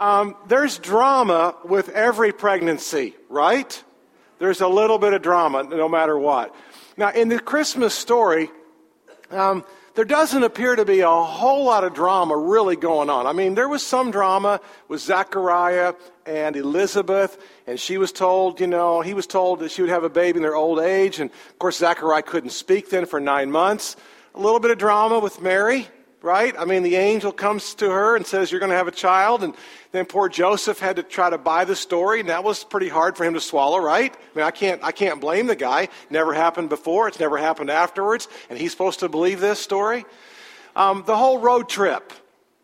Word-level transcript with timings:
Um, 0.00 0.34
there's 0.48 0.78
drama 0.78 1.54
with 1.62 1.90
every 1.90 2.32
pregnancy, 2.32 3.14
right? 3.28 3.84
There's 4.38 4.62
a 4.62 4.68
little 4.68 4.98
bit 4.98 5.12
of 5.12 5.20
drama 5.20 5.62
no 5.62 5.90
matter 5.90 6.18
what. 6.18 6.54
Now, 6.96 7.10
in 7.10 7.28
the 7.28 7.38
Christmas 7.38 7.94
story, 7.94 8.50
um, 9.30 9.62
there 9.94 10.06
doesn't 10.06 10.42
appear 10.42 10.74
to 10.74 10.86
be 10.86 11.00
a 11.00 11.10
whole 11.10 11.64
lot 11.64 11.84
of 11.84 11.92
drama 11.92 12.34
really 12.34 12.76
going 12.76 13.10
on. 13.10 13.26
I 13.26 13.34
mean, 13.34 13.54
there 13.54 13.68
was 13.68 13.86
some 13.86 14.10
drama 14.10 14.60
with 14.88 15.02
Zechariah 15.02 15.92
and 16.24 16.56
Elizabeth, 16.56 17.36
and 17.66 17.78
she 17.78 17.98
was 17.98 18.10
told, 18.10 18.58
you 18.58 18.66
know, 18.66 19.02
he 19.02 19.12
was 19.12 19.26
told 19.26 19.58
that 19.58 19.70
she 19.70 19.82
would 19.82 19.90
have 19.90 20.04
a 20.04 20.08
baby 20.08 20.38
in 20.38 20.42
their 20.42 20.56
old 20.56 20.80
age, 20.80 21.20
and 21.20 21.30
of 21.30 21.58
course, 21.58 21.76
Zechariah 21.76 22.22
couldn't 22.22 22.50
speak 22.50 22.88
then 22.88 23.04
for 23.04 23.20
nine 23.20 23.50
months. 23.50 23.96
A 24.34 24.40
little 24.40 24.60
bit 24.60 24.70
of 24.70 24.78
drama 24.78 25.18
with 25.18 25.42
Mary, 25.42 25.88
right? 26.22 26.54
I 26.58 26.64
mean, 26.64 26.82
the 26.82 26.96
angel 26.96 27.32
comes 27.32 27.74
to 27.76 27.90
her 27.90 28.16
and 28.16 28.26
says, 28.26 28.50
You're 28.50 28.60
going 28.60 28.70
to 28.70 28.76
have 28.76 28.88
a 28.88 28.92
child. 28.92 29.42
And 29.42 29.54
then 29.92 30.06
poor 30.06 30.28
Joseph 30.28 30.78
had 30.78 30.96
to 30.96 31.02
try 31.02 31.30
to 31.30 31.38
buy 31.38 31.64
the 31.64 31.76
story, 31.76 32.20
and 32.20 32.28
that 32.28 32.44
was 32.44 32.64
pretty 32.64 32.88
hard 32.88 33.16
for 33.16 33.24
him 33.24 33.34
to 33.34 33.40
swallow, 33.40 33.78
right? 33.78 34.12
I 34.12 34.38
mean, 34.38 34.46
I 34.46 34.50
can't, 34.50 34.82
I 34.82 34.92
can't 34.92 35.20
blame 35.20 35.46
the 35.46 35.56
guy. 35.56 35.88
Never 36.10 36.34
happened 36.34 36.68
before, 36.68 37.08
it's 37.08 37.20
never 37.20 37.36
happened 37.36 37.70
afterwards, 37.70 38.28
and 38.48 38.58
he's 38.58 38.72
supposed 38.72 39.00
to 39.00 39.08
believe 39.08 39.40
this 39.40 39.60
story. 39.60 40.04
Um, 40.76 41.04
the 41.06 41.16
whole 41.16 41.38
road 41.38 41.68
trip. 41.68 42.12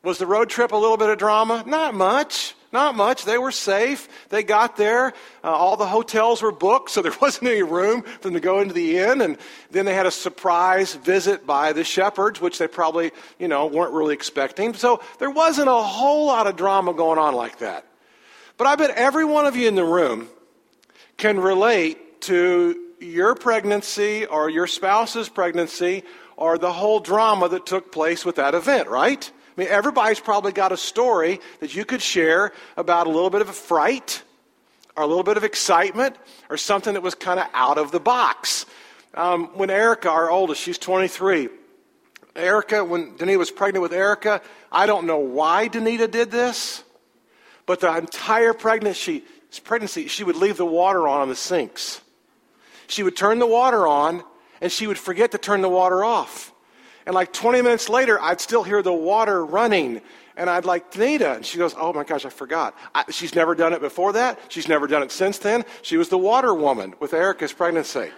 Was 0.02 0.19
the 0.19 0.27
road 0.27 0.48
trip 0.48 0.70
a 0.70 0.77
little 0.77 0.97
bit 0.97 1.09
of 1.09 1.19
drama? 1.19 1.64
Not 1.66 1.95
much. 1.95 2.55
Not 2.73 2.97
much. 2.97 3.25
They 3.25 3.38
were 3.38 3.52
safe. 3.52 4.09
They 4.29 4.43
got 4.43 4.77
there. 4.77 5.12
Uh, 5.45 5.51
all 5.51 5.77
the 5.77 5.87
hotels 5.87 6.43
were 6.43 6.52
booked, 6.52 6.91
so 6.91 7.02
there 7.02 7.15
wasn't 7.20 7.48
any 7.48 7.62
room 7.62 8.02
for 8.02 8.19
them 8.20 8.34
to 8.34 8.41
go 8.41 8.61
into 8.61 8.75
the 8.75 8.98
inn. 8.98 9.20
And 9.20 9.39
then 9.70 9.87
they 9.87 9.95
had 9.95 10.06
a 10.06 10.11
surprise 10.11 10.95
visit 10.95 11.47
by 11.47 11.73
the 11.73 11.84
shepherds, 11.84 12.41
which 12.41 12.59
they 12.59 12.69
probably, 12.69 13.12
you 13.39 13.48
know, 13.48 13.66
weren't 13.66 13.92
really 13.92 14.15
expecting. 14.15 14.75
So 14.75 15.01
there 15.19 15.30
wasn't 15.30 15.69
a 15.69 15.75
whole 15.75 16.27
lot 16.27 16.47
of 16.47 16.56
drama 16.56 16.92
going 16.92 17.19
on 17.19 17.34
like 17.34 17.59
that. 17.59 17.87
But 18.56 18.67
I 18.67 18.77
bet 18.77 18.91
every 18.91 19.25
one 19.25 19.47
of 19.47 19.56
you 19.56 19.69
in 19.69 19.75
the 19.75 19.84
room 19.84 20.28
can 21.17 21.39
relate 21.39 22.22
to 22.22 22.83
your 23.00 23.34
pregnancy 23.34 24.25
or 24.27 24.48
your 24.48 24.67
spouse's 24.67 25.28
pregnancy 25.28 26.03
or 26.37 26.59
the 26.59 26.72
whole 26.72 27.00
drama 27.00 27.48
that 27.48 27.67
took 27.67 27.92
place 27.92 28.25
with 28.25 28.37
that 28.37 28.55
event, 28.55 28.89
right? 28.89 29.31
I 29.57 29.61
mean, 29.61 29.69
everybody's 29.71 30.21
probably 30.21 30.53
got 30.53 30.73
a 30.73 30.77
story 30.77 31.41
that 31.61 31.75
you 31.75 31.85
could 31.85 32.03
share 32.03 32.53
about 32.77 33.07
a 33.07 33.11
little 33.11 33.31
bit 33.31 33.41
of 33.41 33.49
a 33.49 33.55
fright 33.55 34.23
or 34.97 35.03
a 35.03 35.07
little 35.07 35.23
bit 35.23 35.37
of 35.37 35.45
excitement 35.45 36.17
or 36.51 36.59
something 36.59 36.95
that 36.95 37.03
was 37.03 37.15
kind 37.15 37.41
of 37.41 37.47
out 37.55 37.79
of 37.79 37.91
the 37.91 38.01
box. 38.01 38.67
Um, 39.15 39.47
when 39.55 39.71
Erica, 39.71 40.11
our 40.11 40.31
oldest, 40.31 40.61
she's 40.61 40.77
23, 40.79 41.49
Erica, 42.34 42.84
when 42.84 43.17
Danita 43.17 43.39
was 43.39 43.51
pregnant 43.51 43.83
with 43.83 43.95
Erica, 43.95 44.43
I 44.71 44.84
don't 44.84 45.07
know 45.07 45.19
why 45.19 45.71
Danita 45.71 46.11
did 46.11 46.31
this, 46.31 46.84
but 47.65 47.81
the 47.81 47.97
entire 47.97 48.53
pregnancy, 48.53 49.25
pregnancy, 49.65 50.07
she 50.09 50.23
would 50.23 50.37
leave 50.37 50.59
the 50.59 50.67
water 50.67 51.09
on 51.09 51.23
in 51.23 51.29
the 51.31 51.37
sinks. 51.37 52.03
She 52.89 53.03
would 53.03 53.17
turn 53.17 53.39
the 53.39 53.47
water 53.47 53.87
on, 53.87 54.23
and 54.61 54.71
she 54.71 54.87
would 54.87 54.99
forget 54.99 55.33
to 55.33 55.39
turn 55.39 55.62
the 55.62 55.69
water 55.69 56.05
off. 56.05 56.53
And 57.07 57.15
like 57.15 57.33
20 57.33 57.62
minutes 57.62 57.89
later, 57.89 58.21
I'd 58.21 58.41
still 58.41 58.65
hear 58.65 58.83
the 58.83 58.93
water 58.93 59.45
running. 59.45 60.03
And 60.37 60.51
I'd 60.51 60.65
like, 60.65 60.97
Nita. 60.97 61.35
And 61.35 61.47
she 61.47 61.57
goes, 61.57 61.75
Oh 61.79 61.93
my 61.93 62.05
gosh, 62.05 62.27
I 62.27 62.31
forgot. 62.31 62.77
I, 62.95 63.05
she's 63.11 63.35
never 63.35 63.55
done 63.55 63.73
it 63.73 63.81
before 63.81 64.12
that. 64.15 64.39
She's 64.49 64.69
never 64.69 64.87
done 64.87 65.03
it 65.03 65.12
since 65.12 65.39
then. 65.39 65.65
She 65.83 65.97
was 65.97 66.09
the 66.09 66.19
water 66.19 66.53
woman 66.53 66.95
with 66.99 67.15
Erica's 67.15 67.53
pregnancy. 67.53 68.11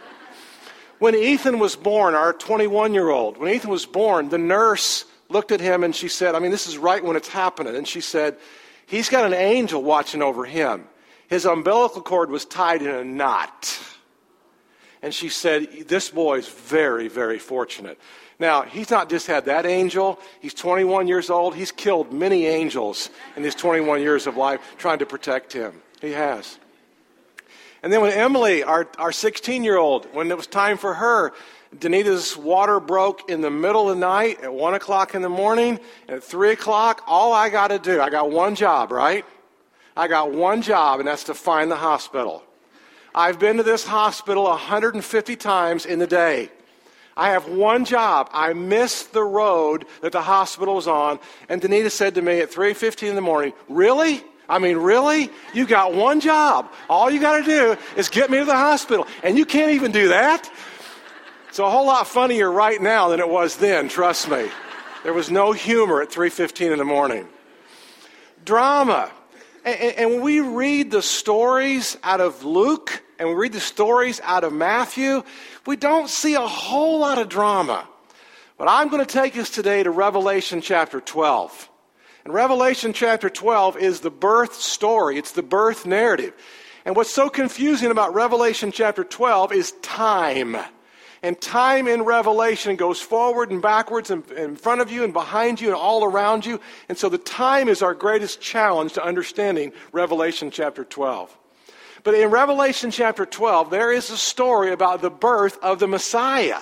When 0.99 1.15
Ethan 1.15 1.61
was 1.61 1.77
born, 1.77 2.15
our 2.15 2.33
21 2.33 2.95
year 2.95 3.09
old, 3.09 3.37
when 3.37 3.55
Ethan 3.55 3.71
was 3.71 3.87
born, 3.87 4.31
the 4.31 4.39
nurse 4.39 5.05
looked 5.29 5.53
at 5.53 5.61
him 5.61 5.85
and 5.85 5.95
she 5.95 6.09
said, 6.09 6.35
I 6.35 6.41
mean, 6.41 6.51
this 6.51 6.67
is 6.67 6.79
right 6.79 7.05
when 7.05 7.15
it's 7.15 7.29
happening. 7.29 7.77
And 7.77 7.87
she 7.87 8.01
said, 8.01 8.39
He's 8.87 9.11
got 9.11 9.27
an 9.27 9.35
angel 9.35 9.83
watching 9.83 10.23
over 10.23 10.47
him. 10.47 10.87
His 11.29 11.45
umbilical 11.45 12.01
cord 12.01 12.31
was 12.31 12.47
tied 12.47 12.81
in 12.81 12.89
a 12.89 13.05
knot. 13.05 13.79
And 15.03 15.15
she 15.15 15.29
said, 15.29 15.69
This 15.87 16.09
boy 16.09 16.39
is 16.39 16.49
very, 16.49 17.09
very 17.09 17.39
fortunate. 17.39 18.01
Now, 18.41 18.63
he's 18.63 18.91
not 18.91 19.11
just 19.11 19.27
had 19.27 19.47
that 19.47 19.67
angel, 19.67 20.21
he's 20.41 20.55
21 20.55 21.09
years 21.09 21.29
old. 21.29 21.57
He's 21.57 21.73
killed 21.73 22.13
many 22.13 22.47
angels 22.47 23.11
in 23.37 23.43
his 23.43 23.55
21 23.57 24.01
years 24.01 24.27
of 24.29 24.37
life 24.37 24.61
trying 24.79 25.01
to 25.01 25.07
protect 25.07 25.53
him. 25.53 25.83
He 26.01 26.13
has. 26.13 26.59
And 27.83 27.93
then 27.93 28.01
when 28.01 28.13
Emily, 28.13 28.63
our, 28.63 28.89
our 28.99 29.13
16 29.13 29.65
year 29.65 29.77
old, 29.77 30.07
when 30.15 30.31
it 30.31 30.37
was 30.37 30.47
time 30.47 30.77
for 30.77 30.95
her, 30.95 31.33
Danita's 31.77 32.37
water 32.37 32.81
broke 32.81 33.29
in 33.29 33.41
the 33.41 33.51
middle 33.51 33.91
of 33.91 33.97
the 33.97 34.01
night 34.01 34.41
at 34.43 34.53
1 34.53 34.75
o'clock 34.75 35.15
in 35.15 35.23
the 35.23 35.29
morning. 35.29 35.81
At 36.09 36.23
3 36.23 36.53
o'clock, 36.53 37.03
all 37.07 37.33
I 37.33 37.51
got 37.51 37.69
to 37.69 37.79
do, 37.79 38.01
I 38.01 38.09
got 38.09 38.31
one 38.31 38.55
job, 38.55 38.93
right? 38.93 39.25
I 39.97 40.07
got 40.07 40.33
one 40.33 40.63
job, 40.63 41.01
and 41.01 41.09
that's 41.09 41.25
to 41.25 41.35
find 41.35 41.71
the 41.71 41.77
hospital. 41.77 42.45
I've 43.15 43.39
been 43.41 43.57
to 43.57 43.65
this 43.65 43.85
hospital 43.85 44.45
150 44.45 45.37
times 45.37 45.87
in 45.87 45.99
the 45.99 46.07
day. 46.07 46.51
I 47.19 47.31
have 47.31 47.49
one 47.49 47.85
job. 47.85 48.31
I 48.33 48.53
missed 48.53 49.13
the 49.13 49.25
road 49.25 49.87
that 50.03 50.13
the 50.13 50.23
hospital 50.23 50.77
was 50.77 50.87
on. 50.87 51.19
And 51.49 51.61
Danita 51.61 51.91
said 51.91 52.15
to 52.15 52.23
me 52.23 52.39
at 52.39 52.53
3.15 52.53 53.09
in 53.09 53.17
the 53.17 53.21
morning, 53.21 53.53
really? 53.69 54.23
I 54.49 54.61
mean, 54.61 54.77
really? 54.77 55.29
You 55.53 55.67
got 55.67 55.93
one 55.93 56.21
job. 56.21 56.73
All 56.89 57.11
you 57.11 57.21
got 57.21 57.39
to 57.39 57.45
do 57.45 57.77
is 57.97 58.09
get 58.09 58.31
me 58.31 58.39
to 58.39 58.45
the 58.45 58.57
hospital. 58.57 59.05
And 59.25 59.37
you 59.37 59.45
can't 59.45 59.73
even 59.73 59.91
do 59.91 60.09
that? 60.09 60.49
It's 61.49 61.59
a 61.59 61.69
whole 61.69 61.87
lot 61.87 62.07
funnier 62.07 62.51
right 62.51 62.81
now 62.81 63.09
than 63.09 63.19
it 63.19 63.29
was 63.29 63.57
then, 63.57 63.89
trust 63.89 64.31
me. 64.31 64.49
There 65.03 65.13
was 65.13 65.29
no 65.29 65.51
humor 65.51 66.01
at 66.01 66.11
3.15 66.11 66.71
in 66.71 66.79
the 66.79 66.85
morning. 66.85 67.27
Drama. 68.45 69.11
And, 69.65 69.77
and 69.77 70.11
when 70.11 70.21
we 70.21 70.39
read 70.39 70.93
the 70.93 71.03
stories 71.03 71.99
out 72.05 72.21
of 72.21 72.45
Luke 72.45 73.03
and 73.19 73.29
we 73.29 73.35
read 73.35 73.53
the 73.53 73.61
stories 73.61 74.21
out 74.25 74.45
of 74.45 74.53
Matthew, 74.53 75.23
we 75.67 75.77
don't 75.77 76.09
see 76.09 76.35
a 76.35 76.41
whole 76.41 77.01
lot 77.01 77.19
of 77.19 77.29
drama. 77.29 77.87
But 78.57 78.69
I'm 78.69 78.89
going 78.89 79.05
to 79.05 79.13
take 79.13 79.37
us 79.37 79.51
today 79.51 79.83
to 79.83 79.91
Revelation 79.91 80.61
chapter 80.61 81.01
12. 81.01 81.69
And 82.25 82.35
Revelation 82.35 82.93
chapter 82.93 83.31
12 83.31 83.77
is 83.79 84.01
the 84.01 84.11
birth 84.11 84.55
story, 84.55 85.17
it's 85.17 85.33
the 85.33 85.43
birth 85.43 85.87
narrative. 85.87 86.35
And 86.85 86.97
what's 86.97 87.13
so 87.13 87.29
confusing 87.29 87.91
about 87.91 88.15
Revelation 88.15 88.73
chapter 88.73 89.05
12 89.05 89.53
is 89.53 89.73
time. 89.83 90.57
And 91.23 91.41
time 91.41 91.89
in 91.89 92.03
Revelation 92.03 92.77
goes 92.77 93.01
forward 93.01 93.51
and 93.51 93.61
backwards 93.61 94.11
and 94.11 94.29
in 94.33 94.57
front 94.57 94.81
of 94.81 94.91
you 94.91 95.05
and 95.05 95.13
behind 95.13 95.61
you 95.61 95.69
and 95.69 95.77
all 95.77 96.05
around 96.05 96.47
you. 96.47 96.61
And 96.89 96.99
so 96.99 97.09
the 97.09 97.19
time 97.19 97.69
is 97.69 97.83
our 97.83 97.95
greatest 97.95 98.41
challenge 98.41 98.95
to 98.95 99.05
understanding 99.05 99.73
Revelation 99.93 100.51
chapter 100.51 100.85
12. 100.85 101.38
But 102.09 102.15
in 102.15 102.31
Revelation 102.31 102.91
chapter 102.91 103.27
12, 103.27 103.69
there 103.69 103.93
is 103.93 104.09
a 104.09 104.17
story 104.17 104.73
about 104.73 105.03
the 105.03 105.11
birth 105.11 105.59
of 105.63 105.79
the 105.79 105.87
Messiah. 105.87 106.59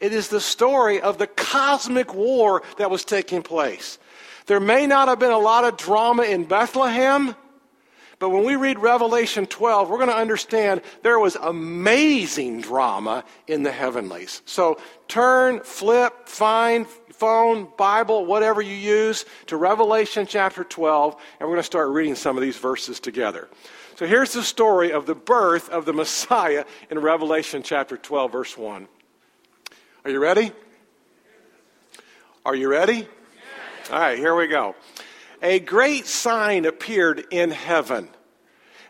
It 0.00 0.14
is 0.14 0.28
the 0.28 0.40
story 0.40 1.02
of 1.02 1.18
the 1.18 1.26
cosmic 1.26 2.14
war 2.14 2.62
that 2.78 2.90
was 2.90 3.04
taking 3.04 3.42
place. 3.42 3.98
There 4.46 4.58
may 4.58 4.86
not 4.86 5.08
have 5.08 5.18
been 5.18 5.32
a 5.32 5.38
lot 5.38 5.64
of 5.64 5.76
drama 5.76 6.22
in 6.22 6.44
Bethlehem, 6.44 7.36
but 8.18 8.30
when 8.30 8.44
we 8.44 8.56
read 8.56 8.78
Revelation 8.78 9.44
12, 9.44 9.90
we're 9.90 9.98
going 9.98 10.08
to 10.08 10.16
understand 10.16 10.80
there 11.02 11.18
was 11.18 11.36
amazing 11.36 12.62
drama 12.62 13.22
in 13.46 13.64
the 13.64 13.72
heavenlies. 13.72 14.40
So 14.46 14.80
turn, 15.08 15.60
flip, 15.60 16.26
find, 16.26 16.86
phone, 17.12 17.68
Bible, 17.76 18.24
whatever 18.24 18.62
you 18.62 18.74
use, 18.74 19.26
to 19.48 19.58
Revelation 19.58 20.26
chapter 20.26 20.64
12, 20.64 21.16
and 21.38 21.40
we're 21.40 21.56
going 21.56 21.58
to 21.58 21.64
start 21.64 21.90
reading 21.90 22.14
some 22.14 22.38
of 22.38 22.42
these 22.42 22.56
verses 22.56 22.98
together. 22.98 23.46
So 23.96 24.06
here's 24.06 24.34
the 24.34 24.42
story 24.42 24.92
of 24.92 25.06
the 25.06 25.14
birth 25.14 25.70
of 25.70 25.86
the 25.86 25.94
Messiah 25.94 26.66
in 26.90 26.98
Revelation 26.98 27.62
chapter 27.62 27.96
12, 27.96 28.30
verse 28.30 28.58
1. 28.58 28.88
Are 30.04 30.10
you 30.10 30.20
ready? 30.20 30.52
Are 32.44 32.54
you 32.54 32.68
ready? 32.68 33.08
All 33.90 33.98
right, 33.98 34.18
here 34.18 34.36
we 34.36 34.48
go. 34.48 34.74
A 35.40 35.60
great 35.60 36.04
sign 36.04 36.66
appeared 36.66 37.24
in 37.30 37.50
heaven 37.50 38.10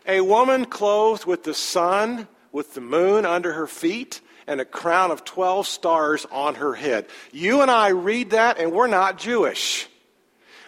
a 0.05 0.19
woman 0.19 0.65
clothed 0.65 1.25
with 1.25 1.43
the 1.43 1.53
sun, 1.53 2.27
with 2.51 2.73
the 2.73 2.81
moon 2.81 3.25
under 3.25 3.53
her 3.53 3.67
feet, 3.67 4.19
and 4.45 4.59
a 4.59 4.65
crown 4.65 5.11
of 5.11 5.23
12 5.23 5.67
stars 5.67 6.25
on 6.31 6.55
her 6.55 6.73
head. 6.73 7.07
You 7.31 7.61
and 7.61 7.71
I 7.71 7.89
read 7.89 8.31
that, 8.31 8.59
and 8.59 8.73
we're 8.73 8.87
not 8.87 9.17
Jewish. 9.17 9.87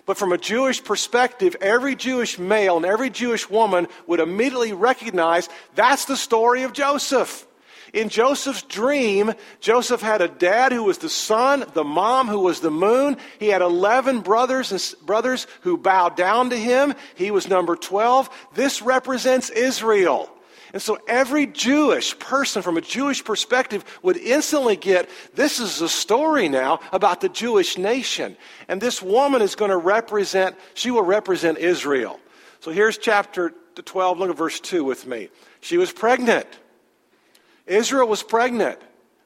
But 0.10 0.18
from 0.18 0.32
a 0.32 0.40
Jewish 0.40 0.84
perspective, 0.84 1.56
every 1.62 1.96
Jewish 1.96 2.40
male 2.40 2.78
and 2.78 2.86
every 2.88 3.12
Jewish 3.12 3.48
woman 3.48 3.88
would 4.08 4.20
immediately 4.20 4.74
recognize 4.74 5.48
that's 5.76 6.06
the 6.06 6.18
story 6.18 6.64
of 6.64 6.74
Joseph. 6.74 7.46
In 7.94 8.10
Joseph's 8.10 8.64
dream, 8.64 9.32
Joseph 9.60 10.02
had 10.02 10.24
a 10.24 10.28
dad 10.28 10.72
who 10.72 10.82
was 10.82 10.98
the 10.98 11.10
sun, 11.10 11.64
the 11.74 11.84
mom 11.84 12.28
who 12.28 12.40
was 12.40 12.60
the 12.60 12.72
moon. 12.72 13.18
He 13.38 13.50
had 13.50 13.62
11 13.62 14.22
brothers 14.22 14.72
and 14.72 15.06
brothers 15.06 15.46
who 15.62 15.78
bowed 15.78 16.16
down 16.16 16.50
to 16.50 16.58
him. 16.58 16.96
He 17.14 17.30
was 17.30 17.48
number 17.48 17.76
12. 17.76 18.32
This 18.56 18.82
represents 18.82 19.52
Israel. 19.52 20.28
And 20.74 20.82
so 20.82 21.00
every 21.08 21.48
Jewish 21.48 22.18
person 22.20 22.62
from 22.62 22.78
a 22.78 22.82
Jewish 22.82 23.24
perspective 23.24 23.84
would 24.04 24.18
instantly 24.18 24.76
get 24.76 25.10
this 25.34 25.60
is 25.60 25.82
a 25.82 25.90
story 25.90 26.48
now 26.48 26.80
about 26.92 27.22
the 27.22 27.30
Jewish 27.30 27.78
nation. 27.78 28.38
And 28.68 28.80
this 28.80 29.02
woman 29.02 29.42
is 29.42 29.56
going 29.56 29.72
to 29.72 29.78
represent, 29.78 30.56
she 30.74 30.92
will 30.92 31.04
represent 31.04 31.58
Israel. 31.58 32.20
So 32.60 32.72
here's 32.72 32.98
chapter 32.98 33.54
12. 33.76 34.20
Look 34.20 34.30
at 34.30 34.38
verse 34.38 34.60
2 34.60 34.84
with 34.84 35.08
me. 35.08 35.30
She 35.62 35.78
was 35.78 35.92
pregnant. 35.92 36.48
Israel 37.66 38.08
was 38.08 38.24
pregnant. 38.24 38.80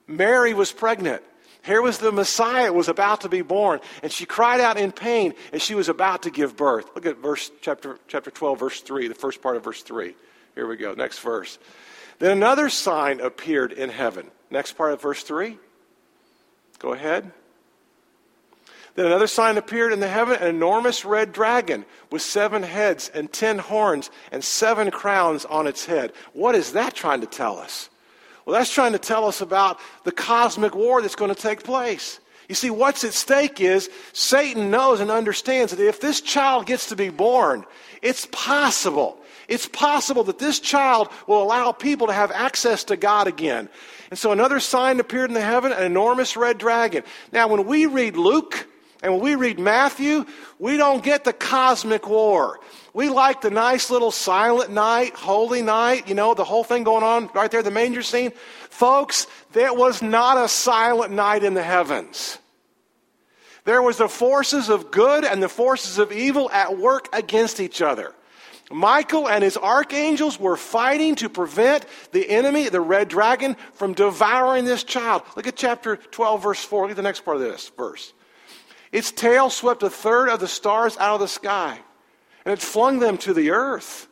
Mary 0.07 0.53
was 0.53 0.71
pregnant. 0.71 1.23
Here 1.63 1.81
was 1.81 1.97
the 1.97 2.11
Messiah 2.11 2.73
was 2.73 2.89
about 2.89 3.21
to 3.21 3.29
be 3.29 3.41
born, 3.41 3.79
and 4.01 4.11
she 4.11 4.25
cried 4.25 4.59
out 4.59 4.77
in 4.77 4.91
pain 4.91 5.33
as 5.53 5.61
she 5.61 5.75
was 5.75 5.87
about 5.87 6.23
to 6.23 6.29
give 6.29 6.57
birth. 6.57 6.89
Look 6.93 7.05
at 7.05 7.19
verse 7.19 7.51
chapter 7.61 7.97
chapter 8.09 8.29
12 8.29 8.59
verse 8.59 8.81
3, 8.81 9.07
the 9.07 9.15
first 9.15 9.41
part 9.41 9.55
of 9.55 9.63
verse 9.63 9.81
3. 9.81 10.13
Here 10.55 10.67
we 10.67 10.77
go. 10.77 10.94
Next 10.94 11.19
verse. 11.19 11.57
Then 12.19 12.31
another 12.31 12.69
sign 12.69 13.19
appeared 13.19 13.71
in 13.71 13.89
heaven. 13.89 14.29
Next 14.50 14.73
part 14.73 14.94
of 14.94 15.01
verse 15.01 15.23
3. 15.23 15.57
Go 16.79 16.94
ahead. 16.94 17.31
Then 18.95 19.07
another 19.07 19.27
sign 19.27 19.57
appeared 19.57 19.91
in 19.91 20.00
the 20.00 20.07
heaven 20.07 20.35
an 20.39 20.47
enormous 20.47 21.03
red 21.03 21.31
dragon 21.31 21.85
with 22.11 22.21
seven 22.21 22.61
heads 22.61 23.09
and 23.13 23.31
ten 23.31 23.57
horns 23.57 24.11
and 24.31 24.44
seven 24.44 24.91
crowns 24.91 25.45
on 25.45 25.65
its 25.65 25.85
head. 25.85 26.13
What 26.33 26.53
is 26.53 26.73
that 26.73 26.94
trying 26.94 27.21
to 27.21 27.27
tell 27.27 27.57
us? 27.57 27.89
Well, 28.45 28.55
that's 28.57 28.71
trying 28.71 28.91
to 28.91 29.00
tell 29.00 29.25
us 29.25 29.41
about 29.41 29.79
the 30.03 30.11
cosmic 30.11 30.75
war 30.75 31.01
that's 31.01 31.15
going 31.15 31.33
to 31.33 31.41
take 31.41 31.63
place. 31.63 32.19
You 32.50 32.55
see, 32.55 32.69
what's 32.69 33.03
at 33.03 33.13
stake 33.13 33.61
is 33.61 33.89
Satan 34.11 34.69
knows 34.69 35.00
and 35.00 35.09
understands 35.09 35.73
that 35.75 35.83
if 35.83 36.01
this 36.01 36.21
child 36.21 36.65
gets 36.65 36.89
to 36.89 36.95
be 36.95 37.09
born, 37.09 37.65
it's 38.01 38.27
possible. 38.31 39.17
It's 39.47 39.67
possible 39.67 40.23
that 40.25 40.39
this 40.39 40.59
child 40.59 41.09
will 41.27 41.41
allow 41.41 41.71
people 41.71 42.07
to 42.07 42.13
have 42.13 42.31
access 42.31 42.83
to 42.85 42.95
God 42.95 43.27
again. 43.27 43.69
And 44.09 44.17
so 44.17 44.31
another 44.31 44.59
sign 44.59 44.99
appeared 44.99 45.29
in 45.29 45.33
the 45.33 45.41
heaven, 45.41 45.71
an 45.71 45.83
enormous 45.83 46.37
red 46.37 46.57
dragon. 46.57 47.03
Now, 47.31 47.47
when 47.47 47.65
we 47.65 47.85
read 47.85 48.15
Luke 48.15 48.67
and 49.01 49.11
when 49.13 49.21
we 49.21 49.35
read 49.35 49.59
Matthew, 49.59 50.25
we 50.59 50.77
don't 50.77 51.03
get 51.03 51.23
the 51.25 51.33
cosmic 51.33 52.07
war. 52.07 52.59
We 52.93 53.09
like 53.09 53.41
the 53.41 53.49
nice 53.49 53.89
little 53.89 54.11
silent 54.11 54.71
night, 54.71 55.15
holy 55.15 55.61
night, 55.61 56.07
you 56.07 56.15
know, 56.15 56.33
the 56.33 56.43
whole 56.43 56.63
thing 56.63 56.83
going 56.83 57.03
on 57.03 57.29
right 57.33 57.51
there, 57.51 57.63
the 57.63 57.71
manger 57.71 58.03
scene. 58.03 58.31
Folks, 58.69 59.27
that 59.53 59.75
was 59.75 60.01
not 60.01 60.37
a 60.37 60.47
silent 60.47 61.11
night 61.11 61.43
in 61.43 61.53
the 61.53 61.63
heavens. 61.63 62.37
There 63.65 63.81
was 63.81 63.97
the 63.97 64.09
forces 64.09 64.69
of 64.69 64.91
good 64.91 65.25
and 65.25 65.41
the 65.41 65.49
forces 65.49 65.97
of 65.97 66.11
evil 66.11 66.49
at 66.51 66.77
work 66.77 67.09
against 67.13 67.59
each 67.59 67.81
other. 67.81 68.13
Michael 68.71 69.27
and 69.27 69.44
his 69.44 69.57
archangels 69.57 70.39
were 70.39 70.56
fighting 70.56 71.15
to 71.15 71.30
prevent 71.30 71.86
the 72.12 72.30
enemy, 72.30 72.69
the 72.69 72.81
red 72.81 73.10
dragon, 73.10 73.56
from 73.74 73.94
devouring 73.94 74.65
this 74.65 74.83
child. 74.83 75.24
Look 75.36 75.48
at 75.48 75.56
chapter 75.56 75.98
12, 75.98 76.44
verse 76.44 76.63
4. 76.63 76.83
Look 76.83 76.92
at 76.92 76.95
the 76.95 77.04
next 77.04 77.25
part 77.25 77.38
of 77.38 77.44
this 77.44 77.69
verse. 77.69 78.13
Its 78.92 79.12
tail 79.12 79.50
swept 79.50 79.83
a 79.83 79.89
third 79.89 80.30
of 80.30 80.39
the 80.39 80.48
stars 80.48 80.98
out 80.98 81.15
of 81.15 81.19
the 81.19 81.27
sky 81.27 81.80
and 82.45 82.54
it 82.54 82.62
flung 82.62 83.00
them 83.00 83.18
to 83.19 83.33
the 83.33 83.51
earth. 83.51 84.07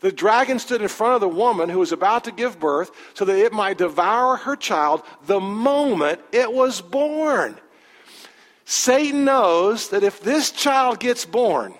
The 0.00 0.12
dragon 0.12 0.58
stood 0.58 0.80
in 0.80 0.88
front 0.88 1.14
of 1.14 1.20
the 1.20 1.28
woman 1.28 1.68
who 1.68 1.80
was 1.80 1.92
about 1.92 2.24
to 2.24 2.32
give 2.32 2.60
birth 2.60 2.90
so 3.14 3.24
that 3.24 3.38
it 3.38 3.52
might 3.52 3.78
devour 3.78 4.36
her 4.36 4.54
child 4.54 5.02
the 5.26 5.40
moment 5.40 6.20
it 6.30 6.52
was 6.52 6.80
born. 6.80 7.58
Satan 8.64 9.24
knows 9.24 9.88
that 9.88 10.04
if 10.04 10.20
this 10.20 10.50
child 10.50 11.00
gets 11.00 11.24
born, 11.24 11.74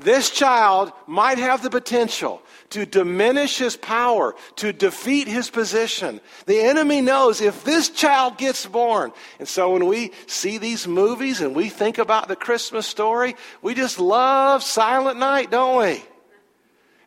this 0.00 0.30
child 0.30 0.92
might 1.06 1.38
have 1.38 1.62
the 1.62 1.70
potential 1.70 2.42
to 2.70 2.84
diminish 2.84 3.58
his 3.58 3.76
power, 3.76 4.34
to 4.56 4.72
defeat 4.72 5.26
his 5.28 5.50
position. 5.50 6.20
The 6.46 6.60
enemy 6.60 7.00
knows 7.00 7.40
if 7.40 7.64
this 7.64 7.88
child 7.88 8.36
gets 8.38 8.66
born. 8.66 9.12
And 9.38 9.48
so 9.48 9.72
when 9.72 9.86
we 9.86 10.12
see 10.26 10.58
these 10.58 10.86
movies 10.86 11.40
and 11.40 11.54
we 11.54 11.68
think 11.68 11.98
about 11.98 12.28
the 12.28 12.36
Christmas 12.36 12.86
story, 12.86 13.36
we 13.62 13.74
just 13.74 13.98
love 13.98 14.62
Silent 14.62 15.18
Night, 15.18 15.50
don't 15.50 15.78
we? 15.78 16.02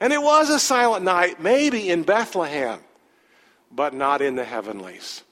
And 0.02 0.12
it 0.12 0.22
was 0.22 0.50
a 0.50 0.60
silent 0.60 1.06
night, 1.06 1.40
maybe 1.40 1.92
in 1.92 2.02
Bethlehem, 2.02 2.80
but 3.72 3.94
not 3.94 4.24
in 4.24 4.36
the 4.36 4.44
heavenlies. 4.44 5.24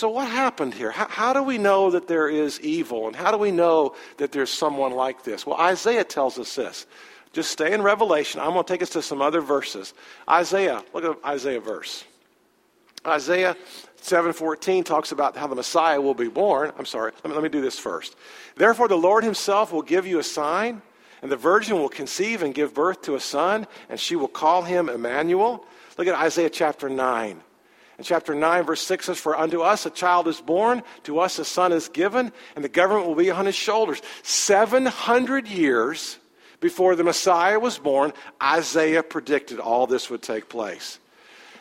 So, 0.00 0.08
what 0.08 0.28
happened 0.28 0.72
here? 0.72 0.90
How, 0.90 1.08
how, 1.08 1.32
do 1.34 1.42
we 1.42 1.58
know 1.58 1.90
that 1.90 2.08
there 2.08 2.26
is 2.26 2.58
evil? 2.62 3.06
And 3.06 3.14
how 3.14 3.30
do 3.30 3.36
we 3.36 3.50
know 3.50 3.94
that 4.16 4.32
there's 4.32 4.48
someone 4.50 4.92
like 4.92 5.24
this? 5.24 5.44
Well, 5.44 5.58
Isaiah 5.60 6.04
tells 6.04 6.38
us 6.38 6.54
this. 6.54 6.86
Just 7.34 7.50
stay 7.50 7.74
in 7.74 7.82
Revelation. 7.82 8.40
I'm 8.40 8.52
going 8.54 8.64
to 8.64 8.72
take 8.72 8.80
us 8.80 8.88
to 8.90 9.02
some 9.02 9.20
other 9.20 9.42
verses. 9.42 9.92
Isaiah, 10.26 10.82
look 10.94 11.04
at 11.04 11.22
Isaiah 11.22 11.60
verse. 11.60 12.04
Isaiah 13.06 13.54
7:14 14.00 14.86
talks 14.86 15.12
about 15.12 15.36
how 15.36 15.46
the 15.46 15.54
Messiah 15.54 16.00
will 16.00 16.14
be 16.14 16.28
born. 16.28 16.72
I'm 16.78 16.86
sorry. 16.86 17.12
Let 17.22 17.28
me, 17.28 17.34
let 17.34 17.42
me 17.42 17.50
do 17.50 17.60
this 17.60 17.78
first. 17.78 18.16
Therefore 18.56 18.88
the 18.88 18.96
Lord 18.96 19.22
himself 19.22 19.70
will 19.70 19.82
give 19.82 20.06
you 20.06 20.18
a 20.18 20.24
sign, 20.24 20.80
and 21.20 21.30
the 21.30 21.36
virgin 21.36 21.76
will 21.76 21.90
conceive 21.90 22.42
and 22.42 22.54
give 22.54 22.72
birth 22.72 23.02
to 23.02 23.16
a 23.16 23.20
son, 23.20 23.66
and 23.90 24.00
she 24.00 24.16
will 24.16 24.28
call 24.28 24.62
him 24.62 24.88
Emmanuel. 24.88 25.66
Look 25.98 26.08
at 26.08 26.14
Isaiah 26.14 26.48
chapter 26.48 26.88
9. 26.88 27.42
In 28.00 28.04
chapter 28.04 28.34
9, 28.34 28.64
verse 28.64 28.80
6 28.80 29.04
says, 29.04 29.18
For 29.18 29.36
unto 29.36 29.60
us 29.60 29.84
a 29.84 29.90
child 29.90 30.26
is 30.26 30.40
born, 30.40 30.82
to 31.02 31.18
us 31.18 31.38
a 31.38 31.44
son 31.44 31.70
is 31.70 31.90
given, 31.90 32.32
and 32.56 32.64
the 32.64 32.68
government 32.70 33.06
will 33.06 33.14
be 33.14 33.30
on 33.30 33.44
his 33.44 33.54
shoulders. 33.54 34.00
700 34.22 35.46
years 35.46 36.18
before 36.60 36.96
the 36.96 37.04
Messiah 37.04 37.60
was 37.60 37.76
born, 37.76 38.14
Isaiah 38.42 39.02
predicted 39.02 39.60
all 39.60 39.86
this 39.86 40.08
would 40.08 40.22
take 40.22 40.48
place. 40.48 40.98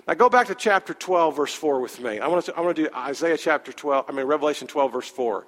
Now 0.07 0.13
go 0.13 0.29
back 0.29 0.47
to 0.47 0.55
chapter 0.55 0.93
12, 0.93 1.35
verse 1.35 1.53
4 1.53 1.81
with 1.81 1.99
me. 1.99 2.19
I 2.19 2.27
want 2.29 2.45
to, 2.45 2.55
I 2.55 2.61
want 2.61 2.77
to 2.77 2.83
do 2.83 2.89
Isaiah 2.95 3.37
chapter 3.37 3.73
12, 3.73 4.05
I 4.07 4.13
mean, 4.13 4.25
Revelation 4.25 4.65
12, 4.65 4.93
verse 4.93 5.09
4. 5.09 5.45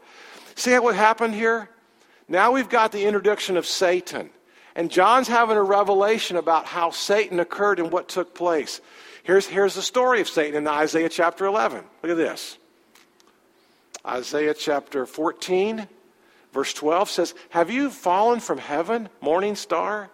See 0.56 0.78
what 0.78 0.96
happened 0.96 1.36
here? 1.36 1.70
Now 2.28 2.52
we've 2.52 2.68
got 2.68 2.92
the 2.92 3.06
introduction 3.06 3.56
of 3.56 3.66
Satan. 3.66 4.30
And 4.76 4.92
John's 4.92 5.30
having 5.30 5.56
a 5.56 5.64
revelation 5.64 6.36
about 6.36 6.66
how 6.66 6.92
Satan 6.92 7.40
occurred 7.40 7.80
and 7.80 7.94
what 7.94 8.10
took 8.10 8.36
place. 8.36 8.82
Here's, 9.24 9.48
here's 9.48 9.76
the 9.76 9.82
story 9.82 10.22
of 10.22 10.30
Satan 10.30 10.58
in 10.58 10.68
Isaiah 10.68 11.10
chapter 11.10 11.46
11. 11.46 11.84
Look 12.02 12.12
at 12.12 12.18
this. 12.18 12.58
Isaiah 14.06 14.56
chapter 14.56 15.06
14, 15.06 15.88
Verse 16.52 16.74
12 16.74 17.10
says, 17.10 17.34
Have 17.50 17.72
you 17.72 17.90
fallen 17.90 18.40
from 18.40 18.58
heaven, 18.58 19.10
morning 19.22 19.56
star, 19.56 20.10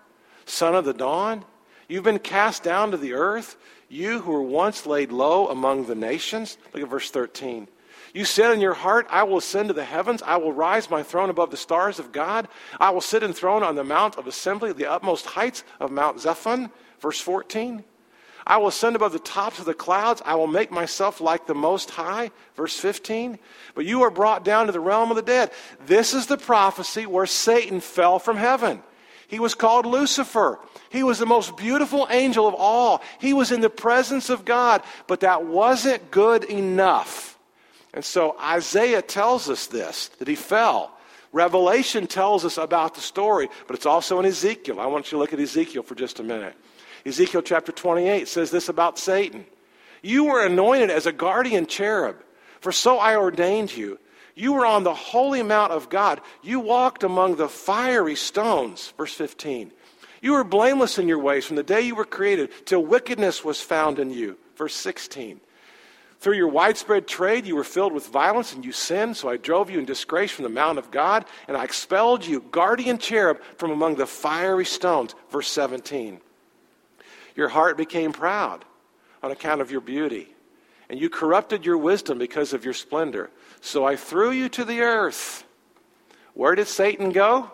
son 0.45 0.75
of 0.75 0.85
the 0.85 0.93
dawn? 0.93 1.43
You've 1.87 2.03
been 2.03 2.19
cast 2.19 2.63
down 2.63 2.91
to 2.91 2.97
the 2.97 3.13
earth, 3.13 3.57
you 3.89 4.19
who 4.19 4.31
were 4.31 4.41
once 4.41 4.85
laid 4.85 5.11
low 5.11 5.47
among 5.47 5.85
the 5.85 5.95
nations. 5.95 6.57
Look 6.73 6.83
at 6.83 6.89
verse 6.89 7.09
13. 7.09 7.67
You 8.13 8.25
said 8.25 8.51
in 8.51 8.61
your 8.61 8.73
heart, 8.73 9.07
I 9.09 9.23
will 9.23 9.37
ascend 9.37 9.69
to 9.69 9.73
the 9.73 9.83
heavens. 9.83 10.21
I 10.21 10.37
will 10.37 10.51
rise 10.51 10.89
my 10.89 11.03
throne 11.03 11.29
above 11.29 11.51
the 11.51 11.57
stars 11.57 11.99
of 11.99 12.11
God. 12.11 12.47
I 12.79 12.89
will 12.89 13.01
sit 13.01 13.23
enthroned 13.23 13.63
on 13.63 13.75
the 13.75 13.83
mount 13.83 14.17
of 14.17 14.27
assembly, 14.27 14.73
the 14.73 14.89
utmost 14.89 15.25
heights 15.25 15.63
of 15.79 15.91
Mount 15.91 16.17
Zaphon. 16.17 16.71
Verse 16.99 17.19
14. 17.19 17.83
I 18.47 18.55
will 18.57 18.69
ascend 18.69 18.95
above 18.95 19.11
the 19.11 19.19
tops 19.19 19.59
of 19.59 19.65
the 19.65 19.73
clouds. 19.73 20.21
I 20.25 20.35
will 20.35 20.47
make 20.47 20.71
myself 20.71 21.19
like 21.19 21.45
the 21.45 21.53
Most 21.53 21.89
High. 21.89 22.31
Verse 22.55 22.79
15. 22.79 23.37
But 23.75 23.85
you 23.85 24.03
are 24.03 24.09
brought 24.09 24.45
down 24.45 24.67
to 24.67 24.71
the 24.71 24.79
realm 24.79 25.11
of 25.11 25.17
the 25.17 25.21
dead. 25.21 25.51
This 25.85 26.13
is 26.13 26.27
the 26.27 26.37
prophecy 26.37 27.05
where 27.05 27.25
Satan 27.25 27.81
fell 27.81 28.19
from 28.19 28.37
heaven. 28.37 28.81
He 29.27 29.39
was 29.39 29.53
called 29.53 29.85
Lucifer. 29.85 30.59
He 30.89 31.03
was 31.03 31.19
the 31.19 31.25
most 31.25 31.57
beautiful 31.57 32.07
angel 32.09 32.47
of 32.47 32.55
all. 32.55 33.03
He 33.19 33.33
was 33.33 33.51
in 33.51 33.59
the 33.59 33.69
presence 33.69 34.29
of 34.29 34.45
God, 34.45 34.81
but 35.07 35.19
that 35.19 35.45
wasn't 35.45 36.09
good 36.09 36.45
enough. 36.45 37.37
And 37.93 38.05
so 38.05 38.37
Isaiah 38.39 39.01
tells 39.01 39.49
us 39.49 39.67
this 39.67 40.07
that 40.19 40.27
he 40.29 40.35
fell. 40.35 40.97
Revelation 41.33 42.07
tells 42.07 42.45
us 42.45 42.57
about 42.57 42.95
the 42.95 43.01
story, 43.01 43.49
but 43.67 43.75
it's 43.75 43.85
also 43.85 44.21
in 44.21 44.25
Ezekiel. 44.25 44.79
I 44.79 44.85
want 44.85 45.07
you 45.07 45.17
to 45.17 45.17
look 45.17 45.33
at 45.33 45.39
Ezekiel 45.41 45.83
for 45.83 45.95
just 45.95 46.21
a 46.21 46.23
minute. 46.23 46.55
Ezekiel 47.07 47.41
chapter 47.41 47.71
28 47.71 48.27
says 48.27 48.51
this 48.51 48.67
about 48.67 48.99
Satan 48.99 49.45
You 50.01 50.25
were 50.25 50.45
anointed 50.45 50.89
as 50.89 51.05
a 51.05 51.13
guardian 51.13 51.65
cherub, 51.65 52.17
for 52.59 52.71
so 52.71 52.97
I 52.97 53.15
ordained 53.15 53.75
you. 53.75 53.99
You 54.35 54.53
were 54.53 54.65
on 54.65 54.83
the 54.83 54.93
holy 54.93 55.41
mount 55.41 55.71
of 55.71 55.89
God. 55.89 56.21
You 56.43 56.59
walked 56.59 57.03
among 57.03 57.37
the 57.37 57.49
fiery 57.49 58.15
stones. 58.15 58.93
Verse 58.97 59.13
15. 59.13 59.71
You 60.21 60.33
were 60.33 60.43
blameless 60.43 60.99
in 60.99 61.07
your 61.07 61.19
ways 61.19 61.45
from 61.45 61.55
the 61.55 61.63
day 61.63 61.81
you 61.81 61.95
were 61.95 62.05
created 62.05 62.51
till 62.65 62.85
wickedness 62.85 63.43
was 63.43 63.61
found 63.61 63.97
in 63.97 64.11
you. 64.11 64.37
Verse 64.55 64.75
16. 64.75 65.39
Through 66.19 66.35
your 66.35 66.47
widespread 66.49 67.07
trade, 67.07 67.45
you 67.45 67.55
were 67.55 67.63
filled 67.63 67.93
with 67.93 68.07
violence 68.07 68.53
and 68.53 68.65
you 68.65 68.71
sinned, 68.71 69.17
so 69.17 69.29
I 69.29 69.37
drove 69.37 69.69
you 69.69 69.79
in 69.79 69.85
disgrace 69.85 70.31
from 70.31 70.43
the 70.43 70.49
mount 70.49 70.77
of 70.77 70.91
God, 70.91 71.25
and 71.47 71.55
I 71.55 71.63
expelled 71.63 72.25
you, 72.25 72.41
guardian 72.51 72.97
cherub, 72.97 73.39
from 73.57 73.71
among 73.71 73.95
the 73.95 74.07
fiery 74.07 74.65
stones. 74.65 75.15
Verse 75.29 75.47
17. 75.49 76.19
Your 77.37 77.47
heart 77.47 77.77
became 77.77 78.11
proud 78.11 78.65
on 79.23 79.31
account 79.31 79.61
of 79.61 79.71
your 79.71 79.79
beauty, 79.79 80.27
and 80.89 80.99
you 80.99 81.09
corrupted 81.09 81.65
your 81.65 81.77
wisdom 81.77 82.17
because 82.17 82.51
of 82.51 82.65
your 82.65 82.73
splendor. 82.73 83.29
So 83.61 83.85
I 83.85 83.95
threw 83.95 84.31
you 84.31 84.49
to 84.49 84.65
the 84.65 84.81
earth. 84.81 85.45
Where 86.33 86.55
did 86.55 86.67
Satan 86.67 87.11
go? 87.11 87.49